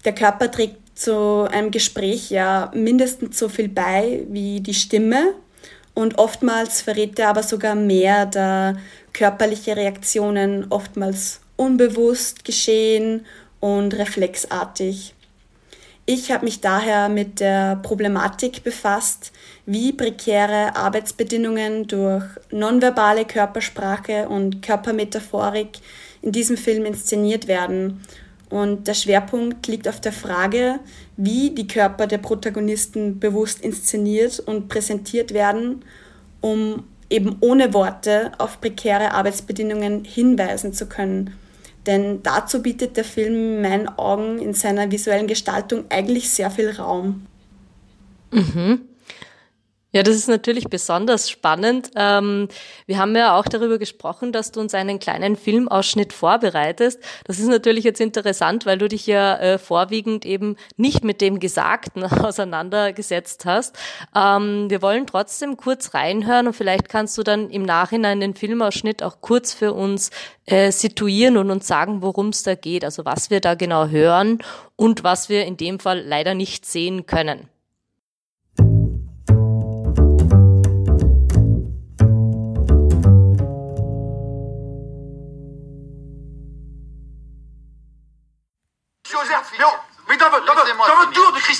Der 0.03 0.15
Körper 0.15 0.49
trägt 0.49 0.77
zu 0.95 1.47
einem 1.51 1.71
Gespräch 1.71 2.31
ja 2.31 2.71
mindestens 2.73 3.37
so 3.37 3.49
viel 3.49 3.67
bei 3.67 4.23
wie 4.29 4.61
die 4.61 4.73
Stimme 4.73 5.35
und 5.93 6.17
oftmals 6.17 6.81
verrät 6.81 7.19
er 7.19 7.29
aber 7.29 7.43
sogar 7.43 7.75
mehr, 7.75 8.25
da 8.25 8.75
körperliche 9.13 9.75
Reaktionen 9.75 10.67
oftmals 10.69 11.41
unbewusst 11.55 12.43
geschehen 12.43 13.25
und 13.59 13.93
reflexartig. 13.93 15.13
Ich 16.05 16.31
habe 16.31 16.45
mich 16.45 16.61
daher 16.61 17.09
mit 17.09 17.39
der 17.39 17.77
Problematik 17.77 18.63
befasst, 18.63 19.31
wie 19.65 19.91
prekäre 19.91 20.75
Arbeitsbedingungen 20.75 21.87
durch 21.87 22.23
nonverbale 22.51 23.25
Körpersprache 23.25 24.29
und 24.29 24.61
Körpermetaphorik 24.61 25.79
in 26.21 26.31
diesem 26.31 26.57
Film 26.57 26.85
inszeniert 26.85 27.47
werden 27.47 28.01
und 28.55 28.87
der 28.87 28.93
Schwerpunkt 28.93 29.67
liegt 29.67 29.85
auf 29.85 29.99
der 29.99 30.13
Frage, 30.13 30.79
wie 31.17 31.49
die 31.49 31.67
Körper 31.67 32.07
der 32.07 32.19
Protagonisten 32.19 33.19
bewusst 33.19 33.59
inszeniert 33.59 34.39
und 34.39 34.69
präsentiert 34.69 35.33
werden, 35.33 35.83
um 36.39 36.85
eben 37.09 37.35
ohne 37.41 37.73
Worte 37.73 38.31
auf 38.37 38.61
prekäre 38.61 39.11
Arbeitsbedingungen 39.11 40.05
hinweisen 40.05 40.71
zu 40.71 40.85
können. 40.85 41.33
Denn 41.85 42.23
dazu 42.23 42.61
bietet 42.61 42.95
der 42.95 43.03
Film 43.03 43.33
in 43.33 43.61
meinen 43.61 43.89
Augen 43.89 44.39
in 44.39 44.53
seiner 44.53 44.89
visuellen 44.89 45.27
Gestaltung 45.27 45.83
eigentlich 45.89 46.29
sehr 46.29 46.49
viel 46.49 46.69
Raum. 46.69 47.25
Mhm. 48.31 48.83
Ja, 49.95 50.03
das 50.03 50.17
ist 50.17 50.27
natürlich 50.27 50.65
besonders 50.65 51.29
spannend. 51.29 51.91
Ähm, 51.95 52.49
wir 52.85 52.97
haben 52.97 53.15
ja 53.15 53.39
auch 53.39 53.45
darüber 53.45 53.77
gesprochen, 53.77 54.33
dass 54.33 54.51
du 54.51 54.59
uns 54.59 54.73
einen 54.73 54.99
kleinen 54.99 55.37
Filmausschnitt 55.37 56.11
vorbereitest. 56.11 56.99
Das 57.23 57.39
ist 57.39 57.47
natürlich 57.47 57.85
jetzt 57.85 58.01
interessant, 58.01 58.65
weil 58.65 58.77
du 58.77 58.89
dich 58.89 59.07
ja 59.07 59.37
äh, 59.37 59.57
vorwiegend 59.57 60.25
eben 60.25 60.57
nicht 60.75 61.05
mit 61.05 61.21
dem 61.21 61.39
Gesagten 61.39 62.03
auseinandergesetzt 62.03 63.45
hast. 63.45 63.77
Ähm, 64.13 64.69
wir 64.69 64.81
wollen 64.81 65.07
trotzdem 65.07 65.55
kurz 65.55 65.93
reinhören 65.93 66.47
und 66.47 66.53
vielleicht 66.53 66.89
kannst 66.89 67.17
du 67.17 67.23
dann 67.23 67.49
im 67.49 67.63
Nachhinein 67.63 68.19
den 68.19 68.33
Filmausschnitt 68.33 69.01
auch 69.01 69.21
kurz 69.21 69.53
für 69.53 69.71
uns 69.71 70.11
äh, 70.45 70.73
situieren 70.73 71.37
und 71.37 71.49
uns 71.49 71.67
sagen, 71.67 72.01
worum 72.01 72.29
es 72.29 72.43
da 72.43 72.55
geht, 72.55 72.83
also 72.83 73.05
was 73.05 73.29
wir 73.29 73.39
da 73.39 73.55
genau 73.55 73.87
hören 73.87 74.39
und 74.75 75.05
was 75.05 75.29
wir 75.29 75.45
in 75.45 75.55
dem 75.55 75.79
Fall 75.79 76.01
leider 76.01 76.33
nicht 76.33 76.65
sehen 76.65 77.05
können. 77.05 77.47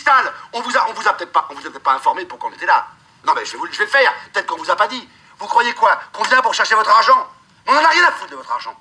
Cristal, 0.05 0.33
on 0.53 0.61
vous 0.61 0.77
a, 0.77 0.87
on 0.89 0.93
vous 0.93 1.07
a 1.07 1.13
peut-être 1.13 1.31
pas, 1.31 1.47
on 1.49 1.55
vous 1.55 1.65
a 1.65 1.69
peut-être 1.69 1.83
pas 1.83 1.93
informé 1.93 2.25
pour 2.25 2.37
qu'on 2.39 2.51
était 2.51 2.65
là. 2.65 2.87
Non, 3.25 3.33
mais 3.35 3.45
je 3.45 3.53
vais, 3.53 3.57
vous, 3.57 3.67
je 3.71 3.77
vais 3.77 3.85
le 3.85 3.89
faire. 3.89 4.13
Peut-être 4.31 4.45
qu'on 4.45 4.57
vous 4.57 4.69
a 4.69 4.75
pas 4.75 4.87
dit. 4.87 5.07
Vous 5.39 5.47
croyez 5.47 5.73
quoi? 5.73 5.99
Qu'on 6.13 6.23
vient 6.23 6.41
pour 6.41 6.53
chercher 6.53 6.75
votre 6.75 6.89
argent? 6.89 7.27
On 7.67 7.73
en 7.73 7.83
a 7.83 7.87
rien 7.87 8.05
à 8.05 8.11
foutre 8.11 8.31
de 8.31 8.35
votre 8.35 8.51
argent. 8.51 8.75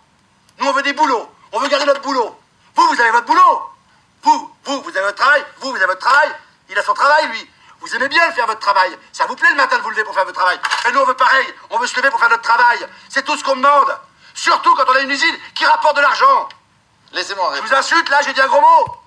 Nous, 0.58 0.66
on 0.66 0.72
veut 0.72 0.82
des 0.82 0.92
boulots. 0.92 1.30
On 1.52 1.58
veut 1.60 1.68
garder 1.68 1.86
notre 1.86 2.02
boulot. 2.02 2.38
Vous, 2.74 2.86
vous 2.88 3.00
avez 3.00 3.10
votre 3.10 3.26
boulot. 3.26 3.70
Vous, 4.22 4.54
vous, 4.64 4.82
vous 4.82 4.90
avez 4.90 5.06
votre 5.06 5.16
travail. 5.16 5.44
Vous, 5.60 5.70
vous 5.70 5.76
avez 5.76 5.86
votre 5.86 6.00
travail. 6.00 6.30
Il 6.68 6.78
a 6.78 6.82
son 6.82 6.94
travail, 6.94 7.28
lui. 7.28 7.50
Vous 7.80 7.94
aimez 7.96 8.08
bien 8.08 8.30
faire 8.32 8.46
votre 8.46 8.60
travail. 8.60 8.96
Ça 9.12 9.26
vous 9.26 9.36
plaît 9.36 9.50
le 9.50 9.56
matin 9.56 9.78
de 9.78 9.82
vous 9.82 9.90
lever 9.90 10.04
pour 10.04 10.14
faire 10.14 10.24
votre 10.24 10.38
travail. 10.38 10.60
Et 10.88 10.92
nous, 10.92 11.00
on 11.00 11.04
veut 11.04 11.14
pareil. 11.14 11.46
On 11.70 11.78
veut 11.78 11.86
se 11.86 11.96
lever 11.96 12.10
pour 12.10 12.20
faire 12.20 12.30
notre 12.30 12.42
travail. 12.42 12.86
C'est 13.08 13.24
tout 13.24 13.36
ce 13.36 13.44
qu'on 13.44 13.56
demande. 13.56 13.98
Surtout 14.34 14.74
quand 14.74 14.84
on 14.88 14.94
a 14.94 15.00
une 15.00 15.10
usine 15.10 15.36
qui 15.54 15.64
rapporte 15.64 15.96
de 15.96 16.02
l'argent. 16.02 16.48
Laissez-moi 17.12 17.52
Je 17.56 17.62
vous 17.62 17.74
insulte, 17.74 18.08
là, 18.10 18.20
j'ai 18.22 18.32
dit 18.32 18.40
un 18.40 18.48
gros 18.48 18.60
mot. 18.60 19.04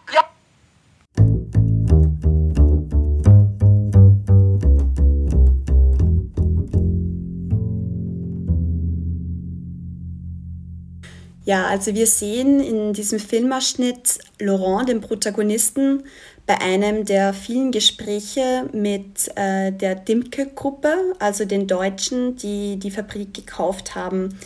Ja, 11.48 11.68
also 11.68 11.96
wir 11.96 12.08
sehen 12.08 12.60
in 12.60 12.92
diesem 12.92 13.20
Filmausschnitt 13.20 14.20
Laurent, 14.38 14.89
den 14.89 15.00
Protagonisten, 15.00 16.04
bei 16.46 16.60
einem 16.60 17.06
der 17.06 17.34
vielen 17.34 17.72
Gespräche 17.72 18.68
mit 18.74 19.32
äh, 19.38 19.72
der 19.72 19.96
Dimke-Gruppe, 19.96 20.94
also 21.20 21.46
den 21.46 21.66
Deutschen, 21.66 22.36
die 22.36 22.75
die 22.75 22.92
Fabrik 22.92 23.34
gekauft 23.34 23.96
haben. 23.96 24.38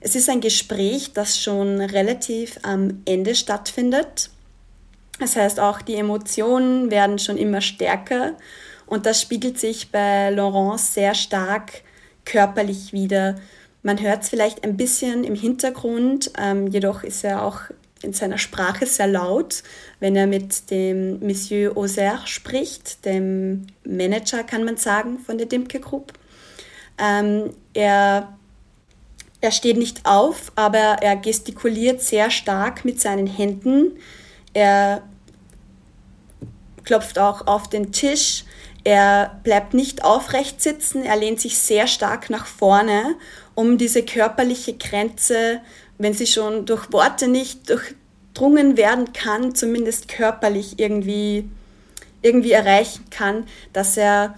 Es 0.00 0.16
ist 0.16 0.28
ein 0.28 0.40
Gespräch, 0.40 1.12
das 1.12 1.40
schon 1.40 1.80
relativ 1.80 2.58
am 2.64 3.00
Ende 3.04 3.36
stattfindet. 3.36 4.30
Das 5.20 5.36
heißt, 5.36 5.60
auch 5.60 5.82
die 5.82 5.94
Emotionen 5.94 6.90
werden 6.90 7.20
schon 7.20 7.36
immer 7.36 7.60
stärker 7.60 8.32
und 8.86 9.06
das 9.06 9.22
spiegelt 9.22 9.60
sich 9.60 9.92
bei 9.92 10.30
Laurence 10.30 10.94
sehr 10.94 11.14
stark 11.14 11.84
körperlich 12.24 12.92
wieder. 12.92 13.36
Man 13.84 14.00
hört 14.00 14.22
es 14.22 14.30
vielleicht 14.30 14.64
ein 14.64 14.78
bisschen 14.78 15.24
im 15.24 15.34
Hintergrund, 15.34 16.32
ähm, 16.38 16.66
jedoch 16.66 17.02
ist 17.04 17.22
er 17.22 17.44
auch 17.44 17.60
in 18.02 18.14
seiner 18.14 18.38
Sprache 18.38 18.86
sehr 18.86 19.06
laut, 19.06 19.62
wenn 20.00 20.16
er 20.16 20.26
mit 20.26 20.70
dem 20.70 21.20
Monsieur 21.20 21.76
Auxerre 21.76 22.26
spricht, 22.26 23.04
dem 23.04 23.66
Manager, 23.84 24.42
kann 24.42 24.64
man 24.64 24.78
sagen, 24.78 25.18
von 25.18 25.36
der 25.36 25.46
Dimke 25.46 25.80
Group. 25.80 26.14
Ähm, 26.98 27.50
er 27.74 28.34
er 29.42 29.50
steht 29.50 29.76
nicht 29.76 30.06
auf, 30.06 30.52
aber 30.54 30.78
er 31.02 31.16
gestikuliert 31.16 32.00
sehr 32.00 32.30
stark 32.30 32.86
mit 32.86 32.98
seinen 33.02 33.26
Händen. 33.26 33.98
Er 34.54 35.02
klopft 36.84 37.18
auch 37.18 37.46
auf 37.46 37.68
den 37.68 37.92
Tisch. 37.92 38.44
Er 38.84 39.38
bleibt 39.42 39.74
nicht 39.74 40.02
aufrecht 40.02 40.62
sitzen. 40.62 41.04
Er 41.04 41.16
lehnt 41.16 41.40
sich 41.42 41.58
sehr 41.58 41.86
stark 41.86 42.30
nach 42.30 42.46
vorne, 42.46 43.16
um 43.54 43.78
diese 43.78 44.02
körperliche 44.02 44.74
Grenze, 44.74 45.60
wenn 45.98 46.14
sie 46.14 46.26
schon 46.26 46.66
durch 46.66 46.92
Worte 46.92 47.28
nicht 47.28 47.70
durchdrungen 47.70 48.76
werden 48.76 49.12
kann, 49.12 49.54
zumindest 49.54 50.08
körperlich 50.08 50.78
irgendwie, 50.78 51.48
irgendwie 52.22 52.52
erreichen 52.52 53.04
kann, 53.10 53.44
dass 53.72 53.96
er, 53.96 54.34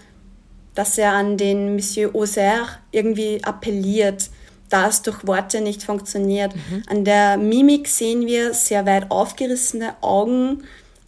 dass 0.75 0.99
er 0.99 1.13
an 1.13 1.37
den 1.37 1.75
Monsieur 1.75 2.15
Auxerre 2.15 2.79
irgendwie 2.91 3.43
appelliert 3.43 4.31
da 4.69 4.89
es 4.89 5.03
durch 5.03 5.27
Worte 5.27 5.61
nicht 5.61 5.83
funktioniert. 5.83 6.55
Mhm. 6.55 6.83
An 6.87 7.05
der 7.05 7.37
Mimik 7.37 7.89
sehen 7.89 8.27
wir 8.27 8.55
sehr 8.55 8.87
weit 8.87 9.11
aufgerissene 9.11 9.95
Augen, 10.01 10.65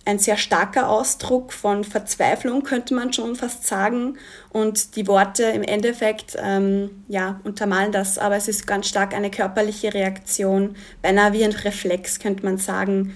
ein 0.08 0.18
sehr 0.18 0.38
starker 0.38 0.88
Ausdruck 0.88 1.52
von 1.52 1.84
Verzweiflung, 1.84 2.62
könnte 2.62 2.94
man 2.94 3.12
schon 3.12 3.36
fast 3.36 3.66
sagen. 3.66 4.16
Und 4.48 4.96
die 4.96 5.06
Worte 5.06 5.42
im 5.44 5.62
Endeffekt 5.62 6.34
ähm, 6.38 7.04
ja, 7.08 7.40
untermalen 7.44 7.92
das, 7.92 8.16
aber 8.16 8.36
es 8.36 8.48
ist 8.48 8.66
ganz 8.66 8.88
stark 8.88 9.12
eine 9.12 9.30
körperliche 9.30 9.92
Reaktion, 9.92 10.76
beinahe 11.02 11.34
wie 11.34 11.44
ein 11.44 11.52
Reflex, 11.52 12.20
könnte 12.20 12.42
man 12.42 12.56
sagen, 12.56 13.14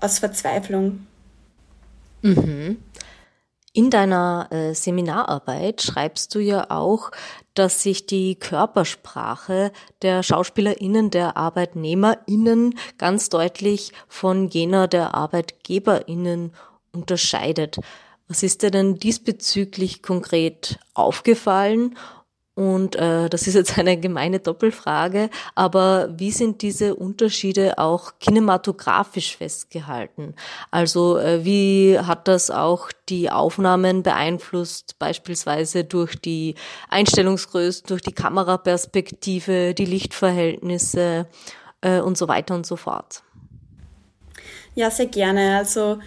aus 0.00 0.18
Verzweiflung. 0.18 1.06
Mhm. 2.20 2.76
In 3.72 3.88
deiner 3.88 4.48
äh, 4.50 4.74
Seminararbeit 4.74 5.80
schreibst 5.80 6.34
du 6.34 6.40
ja 6.40 6.66
auch, 6.68 7.10
dass 7.54 7.82
sich 7.82 8.06
die 8.06 8.34
Körpersprache 8.36 9.72
der 10.02 10.22
Schauspielerinnen, 10.22 11.10
der 11.10 11.36
Arbeitnehmerinnen 11.36 12.78
ganz 12.98 13.30
deutlich 13.30 13.92
von 14.08 14.48
jener 14.48 14.88
der 14.88 15.14
Arbeitgeberinnen 15.14 16.52
unterscheidet. 16.92 17.78
Was 18.28 18.42
ist 18.42 18.62
dir 18.62 18.70
denn 18.70 18.96
diesbezüglich 18.96 20.02
konkret 20.02 20.78
aufgefallen 20.94 21.96
und 22.54 22.94
äh, 22.94 23.28
das 23.28 23.48
ist 23.48 23.54
jetzt 23.54 23.78
eine 23.78 23.96
gemeine 23.96 24.38
Doppelfrage, 24.38 25.28
aber 25.56 26.08
wie 26.16 26.30
sind 26.30 26.62
diese 26.62 26.94
Unterschiede 26.94 27.78
auch 27.78 28.12
kinematografisch 28.20 29.36
festgehalten? 29.36 30.34
Also 30.70 31.18
äh, 31.18 31.44
wie 31.44 31.98
hat 31.98 32.28
das 32.28 32.52
auch 32.52 32.92
die 33.08 33.28
Aufnahmen 33.28 34.04
beeinflusst, 34.04 35.00
beispielsweise 35.00 35.82
durch 35.82 36.14
die 36.14 36.54
Einstellungsgrößen, 36.90 37.86
durch 37.88 38.02
die 38.02 38.12
Kameraperspektive, 38.12 39.74
die 39.74 39.86
Lichtverhältnisse 39.86 41.26
äh, 41.80 42.00
und 42.00 42.16
so 42.16 42.28
weiter 42.28 42.54
und 42.54 42.66
so 42.66 42.76
fort? 42.76 43.24
Ja, 44.76 44.92
sehr 44.92 45.06
gerne. 45.06 45.56
Also 45.56 45.98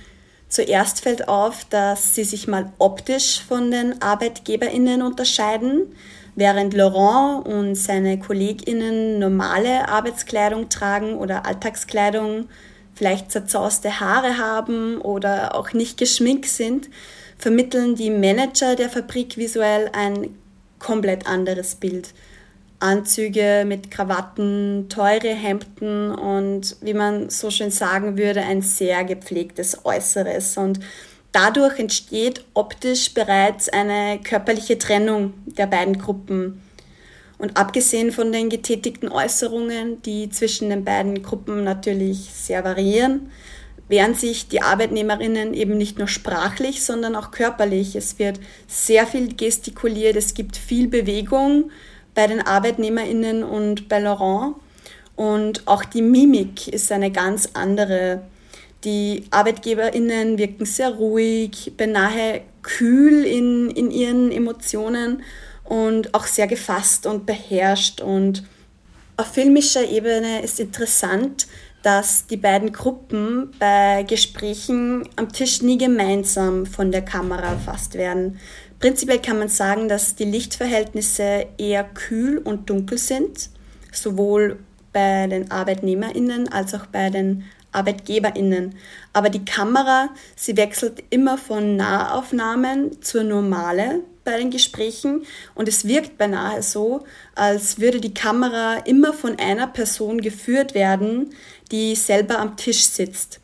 zuerst 0.47 1.01
fällt 1.01 1.27
auf, 1.27 1.65
dass 1.65 2.15
sie 2.15 2.23
sich 2.23 2.47
mal 2.47 2.71
optisch 2.77 3.43
von 3.45 3.69
den 3.69 4.01
ArbeitgeberInnen 4.01 5.01
unterscheiden. 5.01 5.93
Während 6.37 6.75
Laurent 6.75 7.47
und 7.47 7.73
seine 7.73 8.19
KollegInnen 8.19 9.17
normale 9.17 9.89
Arbeitskleidung 9.89 10.69
tragen 10.69 11.15
oder 11.15 11.47
Alltagskleidung, 11.47 12.47
vielleicht 12.93 13.31
zerzauste 13.31 13.99
Haare 13.99 14.37
haben 14.37 15.01
oder 15.01 15.55
auch 15.55 15.73
nicht 15.73 15.97
geschminkt 15.97 16.45
sind, 16.45 16.89
vermitteln 17.39 17.95
die 17.95 18.11
Manager 18.11 18.75
der 18.75 18.89
Fabrik 18.89 19.37
visuell 19.37 19.89
ein 19.93 20.29
komplett 20.77 21.25
anderes 21.25 21.73
Bild. 21.73 22.13
Anzüge 22.79 23.63
mit 23.65 23.89
Krawatten, 23.89 24.89
teure 24.89 25.33
Hemden 25.33 26.11
und 26.11 26.77
wie 26.81 26.93
man 26.93 27.31
so 27.31 27.49
schön 27.49 27.71
sagen 27.71 28.15
würde, 28.15 28.41
ein 28.41 28.61
sehr 28.61 29.03
gepflegtes 29.05 29.85
Äußeres. 29.85 30.55
Und 30.57 30.81
Dadurch 31.37 31.77
entsteht 31.77 32.43
optisch 32.55 33.13
bereits 33.13 33.69
eine 33.69 34.19
körperliche 34.23 34.79
Trennung 34.79 35.35
der 35.45 35.67
beiden 35.67 35.99
Gruppen. 35.99 36.63
Und 37.37 37.57
abgesehen 37.57 38.11
von 38.11 38.31
den 38.31 38.49
getätigten 38.49 39.07
Äußerungen, 39.07 40.01
die 40.01 40.31
zwischen 40.31 40.71
den 40.71 40.83
beiden 40.83 41.21
Gruppen 41.21 41.63
natürlich 41.63 42.31
sehr 42.33 42.63
variieren, 42.63 43.29
wehren 43.87 44.15
sich 44.15 44.47
die 44.47 44.63
Arbeitnehmerinnen 44.63 45.53
eben 45.53 45.77
nicht 45.77 45.99
nur 45.99 46.07
sprachlich, 46.07 46.83
sondern 46.83 47.15
auch 47.15 47.29
körperlich. 47.29 47.95
Es 47.95 48.17
wird 48.17 48.39
sehr 48.65 49.05
viel 49.05 49.35
gestikuliert, 49.35 50.15
es 50.15 50.33
gibt 50.33 50.57
viel 50.57 50.87
Bewegung 50.87 51.69
bei 52.15 52.25
den 52.25 52.41
Arbeitnehmerinnen 52.41 53.43
und 53.43 53.87
bei 53.87 53.99
Laurent. 53.99 54.55
Und 55.15 55.67
auch 55.67 55.85
die 55.85 56.01
Mimik 56.01 56.67
ist 56.67 56.91
eine 56.91 57.11
ganz 57.11 57.49
andere. 57.53 58.23
Die 58.87 59.25
ArbeitgeberInnen 59.31 60.37
wirken 60.37 60.65
sehr 60.65 60.91
ruhig, 60.91 61.73
beinahe 61.75 62.39
kühl 62.61 63.25
in, 63.25 63.69
in 63.69 63.91
ihren 63.91 64.31
Emotionen 64.31 65.23
und 65.65 66.13
auch 66.13 66.25
sehr 66.25 66.47
gefasst 66.47 67.05
und 67.05 67.25
beherrscht. 67.25 67.99
Und 67.99 68.45
auf 69.17 69.33
filmischer 69.33 69.83
Ebene 69.89 70.41
ist 70.41 70.61
interessant, 70.61 71.47
dass 71.83 72.27
die 72.27 72.37
beiden 72.37 72.71
Gruppen 72.71 73.51
bei 73.59 74.03
Gesprächen 74.07 75.03
am 75.17 75.33
Tisch 75.33 75.61
nie 75.61 75.77
gemeinsam 75.77 76.65
von 76.65 76.89
der 76.89 77.01
Kamera 77.01 77.51
erfasst 77.51 77.95
werden. 77.95 78.39
Prinzipiell 78.79 79.21
kann 79.21 79.39
man 79.39 79.49
sagen, 79.49 79.89
dass 79.89 80.15
die 80.15 80.23
Lichtverhältnisse 80.23 81.47
eher 81.57 81.83
kühl 81.83 82.37
und 82.37 82.69
dunkel 82.69 82.97
sind, 82.97 83.49
sowohl 83.91 84.59
bei 84.93 85.27
den 85.27 85.51
ArbeitnehmerInnen 85.51 86.47
als 86.47 86.73
auch 86.73 86.85
bei 86.85 87.09
den 87.09 87.43
ArbeitgeberInnen. 87.71 88.75
Aber 89.13 89.29
die 89.29 89.45
Kamera, 89.45 90.09
sie 90.35 90.57
wechselt 90.57 91.03
immer 91.09 91.37
von 91.37 91.75
Nahaufnahmen 91.75 93.01
zur 93.01 93.23
Normale 93.23 94.01
bei 94.23 94.37
den 94.37 94.51
Gesprächen 94.51 95.25
und 95.55 95.69
es 95.69 95.87
wirkt 95.87 96.17
beinahe 96.17 96.61
so, 96.61 97.05
als 97.35 97.79
würde 97.79 98.01
die 98.01 98.13
Kamera 98.13 98.77
immer 98.85 99.13
von 99.13 99.39
einer 99.39 99.67
Person 99.67 100.19
geführt 100.19 100.73
werden, 100.73 101.29
die 101.71 101.95
selber 101.95 102.39
am 102.39 102.57
Tisch 102.57 102.83
sitzt. 102.83 103.39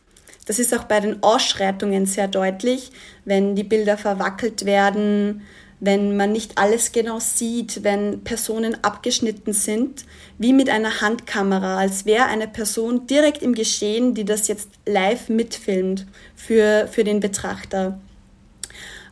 Das 0.46 0.60
ist 0.60 0.74
auch 0.74 0.84
bei 0.84 1.00
den 1.00 1.24
Ausschreitungen 1.24 2.06
sehr 2.06 2.28
deutlich, 2.28 2.92
wenn 3.24 3.56
die 3.56 3.64
Bilder 3.64 3.98
verwackelt 3.98 4.66
werden, 4.66 5.44
wenn 5.86 6.16
man 6.16 6.32
nicht 6.32 6.58
alles 6.58 6.94
genau 6.94 7.20
sieht, 7.20 7.84
wenn 7.84 8.24
Personen 8.24 8.82
abgeschnitten 8.86 9.52
sind, 9.52 10.06
wie 10.38 10.54
mit 10.54 10.70
einer 10.70 11.02
Handkamera, 11.02 11.78
als 11.78 12.06
wäre 12.06 12.26
eine 12.26 12.48
Person 12.48 13.06
direkt 13.06 13.42
im 13.42 13.54
Geschehen, 13.54 14.14
die 14.14 14.24
das 14.24 14.48
jetzt 14.48 14.70
live 14.86 15.28
mitfilmt 15.28 16.06
für, 16.38 16.88
für 16.90 17.04
den 17.04 17.20
Betrachter. 17.20 18.00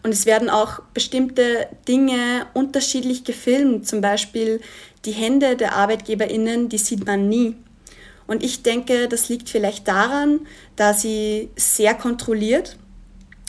Und 0.01 0.11
es 0.11 0.25
werden 0.25 0.49
auch 0.49 0.81
bestimmte 0.93 1.67
Dinge 1.89 2.47
unterschiedlich 2.53 3.25
gefilmt, 3.25 3.85
zum 3.85 3.99
Beispiel 3.99 4.61
die 5.03 5.11
Hände 5.11 5.57
der 5.57 5.75
Arbeitgeberinnen, 5.75 6.69
die 6.69 6.77
sieht 6.77 7.05
man 7.05 7.27
nie. 7.27 7.55
Und 8.27 8.43
ich 8.43 8.63
denke, 8.63 9.09
das 9.09 9.27
liegt 9.27 9.49
vielleicht 9.49 9.89
daran, 9.89 10.47
da 10.77 10.93
sie 10.93 11.49
sehr 11.57 11.95
kontrolliert 11.95 12.77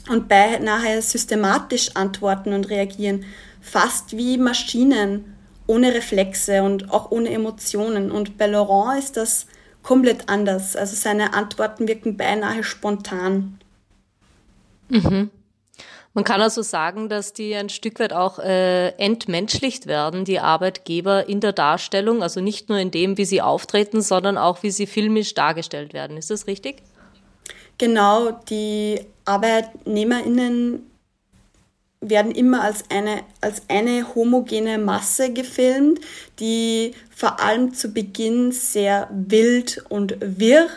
und 0.09 0.29
beinahe 0.29 1.01
systematisch 1.03 1.95
antworten 1.95 2.53
und 2.53 2.69
reagieren, 2.69 3.25
fast 3.61 4.17
wie 4.17 4.39
Maschinen, 4.39 5.37
ohne 5.67 5.95
Reflexe 5.95 6.63
und 6.63 6.91
auch 6.91 7.11
ohne 7.11 7.31
Emotionen. 7.31 8.11
Und 8.11 8.37
bei 8.37 8.47
Laurent 8.47 8.99
ist 8.99 9.17
das 9.17 9.47
komplett 9.83 10.29
anders. 10.29 10.77
Also 10.77 10.97
seine 10.97 11.35
Antworten 11.35 11.89
wirken 11.89 12.17
beinahe 12.17 12.65
spontan. 12.65 13.59
Mhm. 14.89 15.31
Man 16.15 16.25
kann 16.25 16.43
also 16.43 16.61
sagen, 16.61 17.09
dass 17.09 17.33
die 17.33 17.55
ein 17.55 17.71
Stück 17.71 17.99
weit 17.99 18.13
auch 18.13 18.39
äh, 18.39 18.89
entmenschlicht 18.99 19.87
werden, 19.87 20.27
die 20.27 20.41
Arbeitgeber 20.41 21.27
in 21.27 21.41
der 21.41 21.55
Darstellung, 21.55 22.23
also 22.23 22.41
nicht 22.43 22.69
nur 22.69 22.79
in 22.79 22.91
dem, 22.91 23.17
wie 23.17 23.25
sie 23.25 23.41
auftreten, 23.41 24.03
sondern 24.03 24.37
auch, 24.37 24.63
wie 24.63 24.71
sie 24.71 24.87
filmisch 24.87 25.33
dargestellt 25.33 25.95
werden. 25.95 26.19
Ist 26.19 26.31
das 26.31 26.47
richtig? 26.47 26.83
Genau, 27.79 28.31
die 28.51 29.01
ArbeitnehmerInnen 29.25 30.91
werden 32.01 32.33
immer 32.33 32.63
als 32.63 32.85
eine, 32.91 33.23
als 33.41 33.63
eine 33.69 34.15
homogene 34.15 34.79
Masse 34.79 35.33
gefilmt, 35.33 36.01
die 36.41 36.95
vor 37.15 37.41
allem 37.41 37.75
zu 37.75 37.93
Beginn 37.93 38.51
sehr 38.53 39.09
wild 39.13 39.85
und 39.89 40.17
wirr 40.21 40.69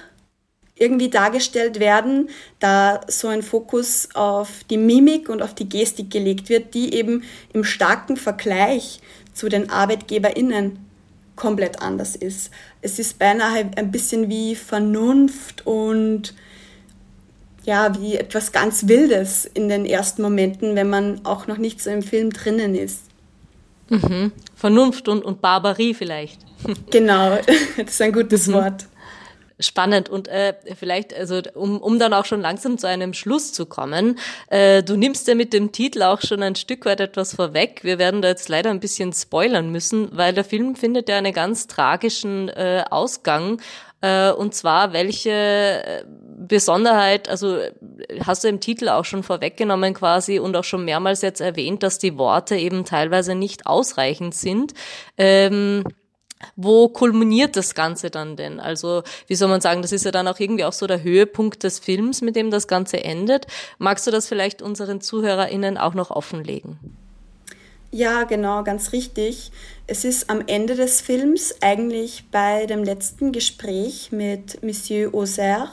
irgendwie 0.75 1.09
dargestellt 1.09 1.79
werden, 1.79 2.29
da 2.59 3.01
so 3.07 3.27
ein 3.27 3.43
Fokus 3.43 4.09
auf 4.13 4.63
die 4.69 4.77
Mimik 4.77 5.29
und 5.29 5.41
auf 5.41 5.55
die 5.55 5.69
Gestik 5.69 6.11
gelegt 6.11 6.49
wird, 6.49 6.73
die 6.73 6.93
eben 6.93 7.23
im 7.53 7.63
starken 7.63 8.17
Vergleich 8.17 8.99
zu 9.33 9.49
den 9.49 9.69
ArbeitgeberInnen 9.69 10.79
komplett 11.35 11.81
anders 11.81 12.15
ist. 12.15 12.51
Es 12.81 12.99
ist 12.99 13.19
beinahe 13.19 13.71
ein 13.75 13.91
bisschen 13.91 14.29
wie 14.29 14.55
Vernunft 14.55 15.65
und 15.65 16.33
ja, 17.65 17.99
wie 17.99 18.15
etwas 18.15 18.51
ganz 18.51 18.87
Wildes 18.87 19.45
in 19.45 19.69
den 19.69 19.85
ersten 19.85 20.21
Momenten, 20.21 20.75
wenn 20.75 20.89
man 20.89 21.25
auch 21.25 21.47
noch 21.47 21.57
nicht 21.57 21.81
so 21.81 21.89
im 21.89 22.03
Film 22.03 22.31
drinnen 22.31 22.75
ist. 22.75 23.05
Mhm. 23.89 24.31
Vernunft 24.55 25.07
und, 25.07 25.23
und 25.23 25.41
Barbarie 25.41 25.93
vielleicht. 25.93 26.39
Genau, 26.89 27.37
das 27.77 27.89
ist 27.91 28.01
ein 28.01 28.11
gutes 28.11 28.47
mhm. 28.47 28.53
Wort. 28.53 28.85
Spannend 29.59 30.09
und 30.09 30.27
äh, 30.27 30.53
vielleicht, 30.77 31.13
also 31.13 31.41
um, 31.53 31.79
um 31.79 31.97
dann 31.97 32.11
auch 32.11 32.25
schon 32.25 32.41
langsam 32.41 32.77
zu 32.77 32.87
einem 32.87 33.13
Schluss 33.13 33.53
zu 33.53 33.65
kommen, 33.65 34.19
äh, 34.49 34.83
du 34.83 34.97
nimmst 34.97 35.27
ja 35.29 35.35
mit 35.35 35.53
dem 35.53 35.71
Titel 35.71 36.01
auch 36.01 36.21
schon 36.21 36.43
ein 36.43 36.55
Stück 36.55 36.85
weit 36.85 36.99
etwas 36.99 37.35
vorweg. 37.35 37.81
Wir 37.83 37.97
werden 37.99 38.21
da 38.21 38.27
jetzt 38.27 38.49
leider 38.49 38.69
ein 38.69 38.81
bisschen 38.81 39.13
spoilern 39.13 39.71
müssen, 39.71 40.09
weil 40.11 40.33
der 40.33 40.43
Film 40.43 40.75
findet 40.75 41.07
ja 41.07 41.17
einen 41.17 41.33
ganz 41.33 41.67
tragischen 41.67 42.49
äh, 42.49 42.83
Ausgang 42.89 43.61
äh, 44.01 44.31
und 44.31 44.53
zwar, 44.53 44.93
welche 44.93 45.31
äh, 45.31 46.03
Besonderheit, 46.47 47.29
also 47.29 47.59
hast 48.25 48.43
du 48.43 48.47
im 48.47 48.59
Titel 48.59 48.89
auch 48.89 49.05
schon 49.05 49.23
vorweggenommen 49.23 49.93
quasi 49.93 50.39
und 50.39 50.55
auch 50.55 50.63
schon 50.63 50.85
mehrmals 50.85 51.21
jetzt 51.21 51.41
erwähnt, 51.41 51.83
dass 51.83 51.99
die 51.99 52.17
Worte 52.17 52.55
eben 52.55 52.85
teilweise 52.85 53.35
nicht 53.35 53.67
ausreichend 53.67 54.35
sind. 54.35 54.73
Ähm, 55.17 55.83
wo 56.55 56.89
kulminiert 56.89 57.55
das 57.55 57.75
Ganze 57.75 58.09
dann 58.09 58.35
denn? 58.35 58.59
Also, 58.59 59.03
wie 59.27 59.35
soll 59.35 59.47
man 59.47 59.61
sagen, 59.61 59.81
das 59.81 59.91
ist 59.91 60.05
ja 60.05 60.11
dann 60.11 60.27
auch 60.27 60.39
irgendwie 60.39 60.65
auch 60.65 60.73
so 60.73 60.85
der 60.85 61.01
Höhepunkt 61.01 61.63
des 61.63 61.79
Films, 61.79 62.21
mit 62.21 62.35
dem 62.35 62.51
das 62.51 62.67
Ganze 62.67 63.03
endet. 63.03 63.47
Magst 63.77 64.05
du 64.05 64.11
das 64.11 64.27
vielleicht 64.27 64.61
unseren 64.61 65.01
ZuhörerInnen 65.01 65.77
auch 65.77 65.93
noch 65.93 66.11
offenlegen? 66.11 66.79
Ja, 67.91 68.23
genau, 68.23 68.63
ganz 68.63 68.91
richtig. 68.91 69.51
Es 69.87 70.03
ist 70.03 70.29
am 70.29 70.43
Ende 70.47 70.75
des 70.75 70.99
Films 70.99 71.55
eigentlich 71.61 72.25
bei 72.29 72.65
dem 72.65 72.83
letzten 72.83 73.31
Gespräch 73.31 74.11
mit 74.11 74.61
Monsieur 74.61 75.13
Auxerre, 75.13 75.69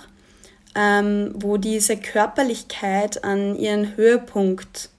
ähm, 0.74 1.32
wo 1.34 1.56
diese 1.56 1.96
Körperlichkeit 1.96 3.24
an 3.24 3.56
ihren 3.56 3.96
Höhepunkt 3.96 4.90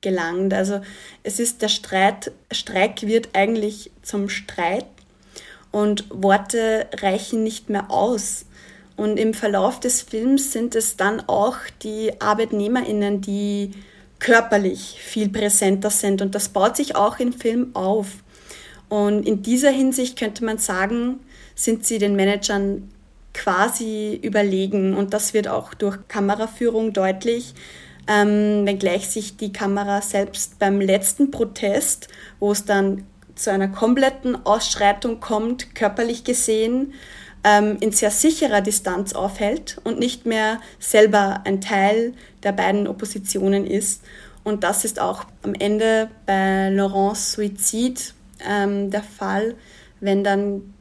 gelangt. 0.00 0.54
Also 0.54 0.80
es 1.22 1.40
ist 1.40 1.62
der 1.62 1.68
Streit, 1.68 2.30
Streik 2.52 3.02
wird 3.02 3.30
eigentlich 3.32 3.90
zum 4.02 4.28
Streit 4.28 4.86
und 5.72 6.04
Worte 6.10 6.86
reichen 7.00 7.42
nicht 7.42 7.70
mehr 7.70 7.90
aus. 7.90 8.46
Und 8.96 9.18
im 9.18 9.34
Verlauf 9.34 9.80
des 9.80 10.02
Films 10.02 10.52
sind 10.52 10.76
es 10.76 10.96
dann 10.96 11.20
auch 11.26 11.56
die 11.82 12.12
ArbeitnehmerInnen, 12.20 13.20
die 13.20 13.72
körperlich 14.20 15.00
viel 15.00 15.28
präsenter 15.28 15.90
sind. 15.90 16.22
Und 16.22 16.36
das 16.36 16.50
baut 16.50 16.76
sich 16.76 16.94
auch 16.94 17.18
im 17.18 17.32
Film 17.32 17.74
auf. 17.74 18.06
Und 18.88 19.26
in 19.26 19.42
dieser 19.42 19.70
Hinsicht 19.70 20.16
könnte 20.16 20.44
man 20.44 20.58
sagen, 20.58 21.18
sind 21.56 21.84
sie 21.84 21.98
den 21.98 22.14
Managern 22.14 22.90
quasi 23.34 24.18
überlegen. 24.22 24.94
Und 24.94 25.12
das 25.12 25.34
wird 25.34 25.48
auch 25.48 25.74
durch 25.74 25.98
Kameraführung 26.08 26.92
deutlich, 26.92 27.54
ähm, 28.08 28.64
wenngleich 28.64 29.08
sich 29.08 29.36
die 29.36 29.52
Kamera 29.52 30.00
selbst 30.00 30.58
beim 30.58 30.80
letzten 30.80 31.30
Protest, 31.30 32.08
wo 32.38 32.52
es 32.52 32.64
dann 32.64 33.04
zu 33.34 33.50
einer 33.50 33.68
kompletten 33.68 34.46
Ausschreitung 34.46 35.20
kommt, 35.20 35.74
körperlich 35.74 36.24
gesehen, 36.24 36.94
ähm, 37.42 37.76
in 37.80 37.92
sehr 37.92 38.10
sicherer 38.10 38.60
Distanz 38.60 39.12
aufhält 39.12 39.78
und 39.84 39.98
nicht 39.98 40.24
mehr 40.24 40.60
selber 40.78 41.42
ein 41.44 41.60
Teil 41.60 42.14
der 42.42 42.52
beiden 42.52 42.86
Oppositionen 42.86 43.66
ist. 43.66 44.02
Und 44.44 44.62
das 44.62 44.84
ist 44.84 45.00
auch 45.00 45.24
am 45.42 45.54
Ende 45.54 46.10
bei 46.26 46.70
Laurents 46.70 47.32
Suizid 47.32 48.14
ähm, 48.46 48.90
der 48.90 49.02
Fall, 49.02 49.54
wenn 50.00 50.22
dann 50.22 50.73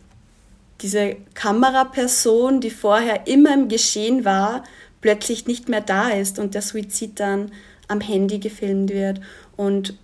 diese 0.84 1.16
Kameraperson, 1.34 2.60
die 2.62 2.70
vorher 2.70 3.26
immer 3.26 3.54
im 3.54 3.70
Geschehen 3.70 4.26
war, 4.26 4.64
plötzlich 5.02 5.48
nicht 5.48 5.70
mehr 5.70 5.82
da 5.82 6.10
ist 6.10 6.40
und 6.40 6.54
der 6.54 6.62
Suizid 6.62 7.20
dann 7.20 7.52
am 7.88 8.02
Handy 8.02 8.40
gefilmt 8.40 8.92
wird. 8.92 9.22
Und 9.56 9.98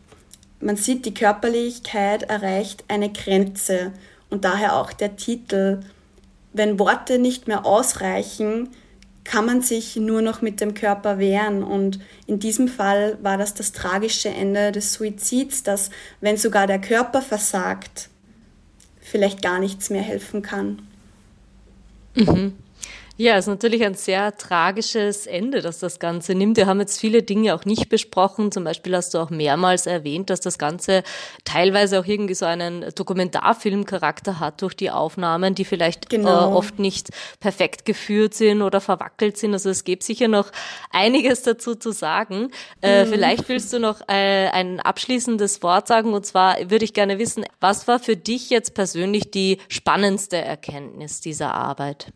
man 0.60 0.78
sieht, 0.78 1.06
die 1.06 1.13
Körperlichkeit 1.13 2.24
erreicht 2.24 2.86
eine 2.88 3.12
Grenze 3.12 3.92
und 4.30 4.46
daher 4.46 4.78
auch 4.78 4.94
der 4.94 5.15
Titel. 5.15 5.82
Wenn 6.54 6.80
Worte 6.80 7.20
nicht 7.20 7.48
mehr 7.48 7.65
ausreichen, 7.65 8.70
kann 9.24 9.46
man 9.46 9.62
sich 9.62 9.96
nur 9.96 10.22
noch 10.22 10.42
mit 10.42 10.60
dem 10.60 10.74
Körper 10.74 11.20
wehren. 11.20 11.63
Und 11.63 12.00
in 12.26 12.39
diesem 12.39 12.68
Fall 12.68 13.18
war 13.22 13.38
das 13.38 13.54
das 13.54 13.74
tragische 13.74 14.30
Ende 14.30 14.72
des 14.72 14.94
Suizids, 14.94 15.62
dass 15.62 15.92
wenn 16.20 16.38
sogar 16.38 16.68
der 16.68 16.80
Körper 16.80 17.22
versagt, 17.22 18.10
vielleicht 19.10 19.41
gar 19.41 19.60
nichts 19.60 19.89
mehr 19.89 20.02
helfen 20.02 20.41
kann. 20.41 20.80
Mhm. 22.15 22.54
Ja, 23.21 23.36
ist 23.36 23.47
natürlich 23.47 23.84
ein 23.84 23.95
sehr 23.95 24.38
tragisches 24.38 25.27
Ende, 25.27 25.60
dass 25.60 25.79
das 25.79 25.99
Ganze 25.99 26.36
nimmt. 26.36 26.55
Wir 26.55 26.67
haben 26.67 26.79
jetzt 26.79 27.01
viele 27.01 27.21
Dinge 27.21 27.53
auch 27.53 27.65
nicht 27.65 27.89
besprochen. 27.89 28.49
Zum 28.49 28.63
Beispiel 28.63 28.95
hast 28.95 29.13
du 29.13 29.17
auch 29.17 29.29
mehrmals 29.29 29.88
erwähnt, 29.88 30.29
dass 30.29 30.39
das 30.39 30.58
Ganze 30.58 31.03
teilweise 31.43 31.99
auch 31.99 32.05
irgendwie 32.05 32.34
so 32.34 32.45
einen 32.45 32.86
Dokumentarfilmcharakter 32.95 34.39
hat 34.39 34.62
durch 34.62 34.73
die 34.73 34.89
Aufnahmen, 34.89 35.53
die 35.53 35.65
vielleicht 35.65 36.05
äh, 36.05 36.15
genau. 36.15 36.49
äh, 36.49 36.53
oft 36.53 36.79
nicht 36.79 37.10
perfekt 37.41 37.84
geführt 37.84 38.36
sind 38.36 38.62
oder 38.62 38.79
verwackelt 38.79 39.36
sind. 39.36 39.51
Also 39.51 39.69
es 39.69 39.84
gibt 39.84 40.03
sicher 40.03 40.29
noch 40.29 40.49
einiges 40.89 41.43
dazu 41.43 41.75
zu 41.75 41.91
sagen. 41.91 42.51
Äh, 42.82 43.03
mhm. 43.03 43.10
Vielleicht 43.10 43.49
willst 43.49 43.73
du 43.73 43.79
noch 43.79 43.99
äh, 44.08 44.47
ein 44.47 44.79
abschließendes 44.79 45.62
Wort 45.62 45.89
sagen. 45.89 46.13
Und 46.13 46.25
zwar 46.25 46.55
würde 46.69 46.86
ich 46.86 46.93
gerne 46.93 47.19
wissen, 47.19 47.43
was 47.60 47.86
war 47.86 47.99
für 47.99 48.15
dich 48.15 48.49
jetzt 48.49 48.75
persönlich 48.75 49.29
die 49.29 49.58
spannendste 49.67 50.38
Erkenntnis 50.38 51.19
dieser 51.19 51.53
Arbeit? 51.53 52.13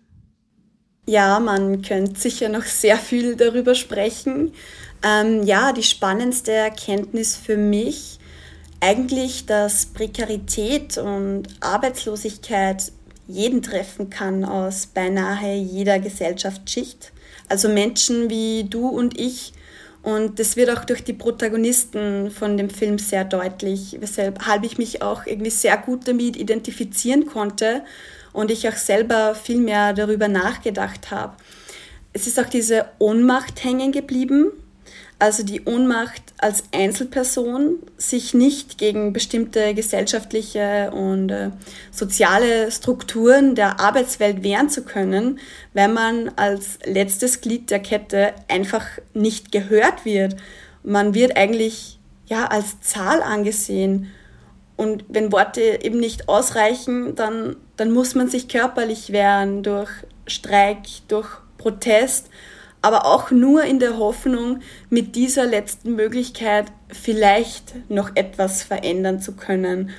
Ja, 1.05 1.39
man 1.39 1.81
könnte 1.81 2.19
sicher 2.19 2.47
noch 2.47 2.63
sehr 2.63 2.97
viel 2.97 3.35
darüber 3.35 3.75
sprechen. 3.75 4.53
Ähm, 5.03 5.43
ja, 5.43 5.73
die 5.73 5.83
spannendste 5.83 6.53
Erkenntnis 6.53 7.35
für 7.35 7.57
mich 7.57 8.19
eigentlich, 8.79 9.45
dass 9.45 9.85
Prekarität 9.87 10.97
und 10.97 11.47
Arbeitslosigkeit 11.59 12.91
jeden 13.27 13.61
treffen 13.61 14.09
kann 14.09 14.45
aus 14.45 14.87
beinahe 14.87 15.55
jeder 15.55 15.99
Gesellschaftsschicht. 15.99 17.11
Also 17.49 17.67
Menschen 17.67 18.29
wie 18.29 18.65
du 18.69 18.87
und 18.87 19.19
ich. 19.19 19.53
Und 20.03 20.39
das 20.39 20.57
wird 20.57 20.69
auch 20.69 20.83
durch 20.83 21.03
die 21.03 21.13
Protagonisten 21.13 22.29
von 22.29 22.57
dem 22.57 22.69
Film 22.69 22.97
sehr 22.99 23.23
deutlich, 23.23 23.97
weshalb 23.99 24.39
ich 24.63 24.77
mich 24.77 25.01
auch 25.01 25.25
irgendwie 25.25 25.51
sehr 25.51 25.77
gut 25.77 26.07
damit 26.07 26.35
identifizieren 26.35 27.25
konnte 27.25 27.83
und 28.34 28.52
ich 28.52 28.67
auch 28.67 28.76
selber 28.76 29.36
viel 29.36 29.60
mehr 29.60 29.93
darüber 29.93 30.28
nachgedacht 30.28 31.12
habe. 31.12 31.38
Es 32.12 32.28
ist 32.28 32.39
auch 32.39 32.50
diese 32.50 32.86
Ohnmacht 33.00 33.63
hängen 33.63 33.91
geblieben, 33.91 34.52
also 35.19 35.43
die 35.43 35.63
Ohnmacht 35.63 36.22
als 36.38 36.65
Einzelperson, 36.74 37.78
sich 37.98 38.34
nicht 38.34 38.78
gegen 38.78 39.13
bestimmte 39.13 39.74
gesellschaftliche 39.74 40.91
und 40.91 41.30
äh, 41.30 41.52
soziale 41.91 42.69
Strukturen 42.72 43.56
der 43.56 43.80
Arbeitswelt 43.80 44.43
wehren 44.43 44.69
zu 44.69 44.84
können, 44.84 45.39
wenn 45.72 45.93
man 45.93 46.30
als 46.36 46.80
letztes 46.86 47.39
Glied 47.39 47.72
der 47.72 47.80
Kette 47.80 48.34
einfach 48.50 48.86
nicht 49.13 49.52
gehört 49.52 50.04
wird. 50.04 50.36
Man 50.84 51.13
wird 51.13 51.38
eigentlich 51.38 52.00
ja 52.26 52.48
als 52.48 52.82
Zahl 52.82 53.22
angesehen 53.22 54.12
und 54.75 55.05
wenn 55.07 55.31
Worte 55.31 55.79
eben 55.83 55.99
nicht 55.99 56.29
ausreichen, 56.29 57.15
dann, 57.15 57.55
dann 57.77 57.91
muss 57.91 58.15
man 58.15 58.27
sich 58.27 58.47
körperlich 58.47 59.12
wehren 59.12 59.63
durch 59.63 59.89
Streik, 60.25 60.79
durch 61.07 61.27
Protest, 61.57 62.29
aber 62.81 63.05
auch 63.05 63.31
nur 63.31 63.63
in 63.63 63.79
der 63.79 63.97
Hoffnung, 63.97 64.59
mit 64.89 65.15
dieser 65.15 65.45
letzten 65.45 65.95
Möglichkeit 65.95 66.65
vielleicht 66.89 67.89
noch 67.89 68.12
etwas 68.15 68.63
verändern 68.63 69.21
zu 69.21 69.33
können. 69.33 69.91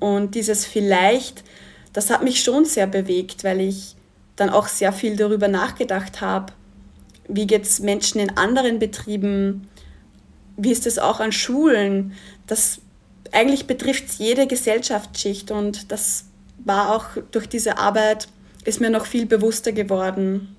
Und 0.00 0.34
dieses 0.34 0.66
vielleicht, 0.66 1.44
das 1.92 2.10
hat 2.10 2.22
mich 2.22 2.42
schon 2.42 2.64
sehr 2.64 2.86
bewegt, 2.86 3.44
weil 3.44 3.60
ich 3.60 3.96
dann 4.34 4.50
auch 4.50 4.68
sehr 4.68 4.92
viel 4.92 5.16
darüber 5.16 5.48
nachgedacht 5.48 6.20
habe, 6.20 6.52
wie 7.28 7.46
geht 7.46 7.64
es 7.64 7.80
Menschen 7.80 8.20
in 8.20 8.36
anderen 8.36 8.78
Betrieben, 8.78 9.68
wie 10.56 10.72
ist 10.72 10.86
es 10.86 10.98
auch 10.98 11.20
an 11.20 11.32
Schulen, 11.32 12.12
das 12.46 12.80
eigentlich 13.32 13.66
betrifft 13.66 14.08
es 14.08 14.18
jede 14.18 14.46
Gesellschaftsschicht 14.46 15.50
und 15.50 15.90
das 15.92 16.26
war 16.64 16.94
auch 16.94 17.22
durch 17.30 17.48
diese 17.48 17.78
Arbeit, 17.78 18.28
ist 18.64 18.80
mir 18.80 18.90
noch 18.90 19.06
viel 19.06 19.26
bewusster 19.26 19.72
geworden. 19.72 20.55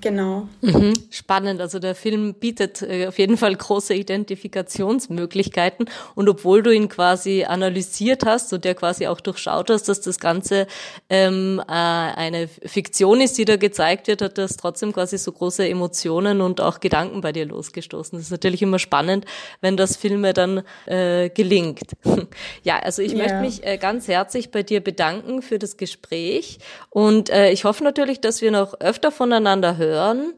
Genau. 0.00 0.48
Mhm. 0.60 0.92
Spannend. 1.10 1.60
Also 1.60 1.78
der 1.78 1.94
Film 1.94 2.34
bietet 2.34 2.82
äh, 2.82 3.06
auf 3.08 3.18
jeden 3.18 3.36
Fall 3.36 3.54
große 3.54 3.94
Identifikationsmöglichkeiten. 3.94 5.86
Und 6.14 6.28
obwohl 6.28 6.62
du 6.62 6.70
ihn 6.70 6.88
quasi 6.88 7.44
analysiert 7.44 8.24
hast 8.24 8.52
und 8.52 8.64
der 8.64 8.74
quasi 8.74 9.06
auch 9.06 9.20
durchschaut 9.20 9.70
hast, 9.70 9.88
dass 9.88 10.00
das 10.00 10.20
Ganze 10.20 10.66
ähm, 11.10 11.60
äh, 11.66 11.72
eine 11.72 12.48
Fiktion 12.48 13.20
ist, 13.20 13.38
die 13.38 13.44
da 13.44 13.56
gezeigt 13.56 14.06
wird, 14.06 14.22
hat 14.22 14.38
das 14.38 14.56
trotzdem 14.56 14.92
quasi 14.92 15.18
so 15.18 15.32
große 15.32 15.68
Emotionen 15.68 16.40
und 16.40 16.60
auch 16.60 16.80
Gedanken 16.80 17.20
bei 17.20 17.32
dir 17.32 17.46
losgestoßen. 17.46 18.18
Das 18.18 18.26
ist 18.26 18.32
natürlich 18.32 18.62
immer 18.62 18.78
spannend, 18.78 19.24
wenn 19.60 19.76
das 19.76 19.96
Filme 19.96 20.32
dann 20.32 20.62
äh, 20.86 21.28
gelingt. 21.30 21.92
ja, 22.62 22.78
also 22.78 23.02
ich 23.02 23.14
yeah. 23.14 23.22
möchte 23.22 23.40
mich 23.40 23.66
äh, 23.66 23.78
ganz 23.78 24.06
herzlich 24.06 24.50
bei 24.50 24.62
dir 24.62 24.80
bedanken 24.80 25.42
für 25.42 25.58
das 25.58 25.76
Gespräch 25.76 26.58
und 26.90 27.30
äh, 27.30 27.50
ich 27.50 27.64
hoffe 27.64 27.82
natürlich, 27.82 28.20
dass 28.20 28.42
wir 28.42 28.50
noch 28.50 28.80
öfter 28.80 29.10
voneinander 29.10 29.76
hören 29.76 29.87
hören. 29.88 30.34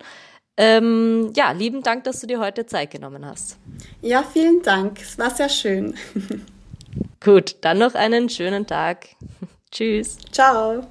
Ähm, 0.56 1.32
ja, 1.34 1.52
lieben 1.52 1.82
Dank, 1.82 2.04
dass 2.04 2.20
du 2.20 2.26
dir 2.26 2.38
heute 2.38 2.66
Zeit 2.66 2.90
genommen 2.90 3.24
hast. 3.24 3.58
Ja, 4.02 4.22
vielen 4.22 4.62
Dank. 4.62 5.00
Es 5.00 5.18
war 5.18 5.30
sehr 5.30 5.48
schön. 5.48 5.94
Gut, 7.24 7.56
dann 7.62 7.78
noch 7.78 7.94
einen 7.94 8.28
schönen 8.28 8.66
Tag. 8.66 9.08
Tschüss. 9.70 10.18
Ciao. 10.32 10.86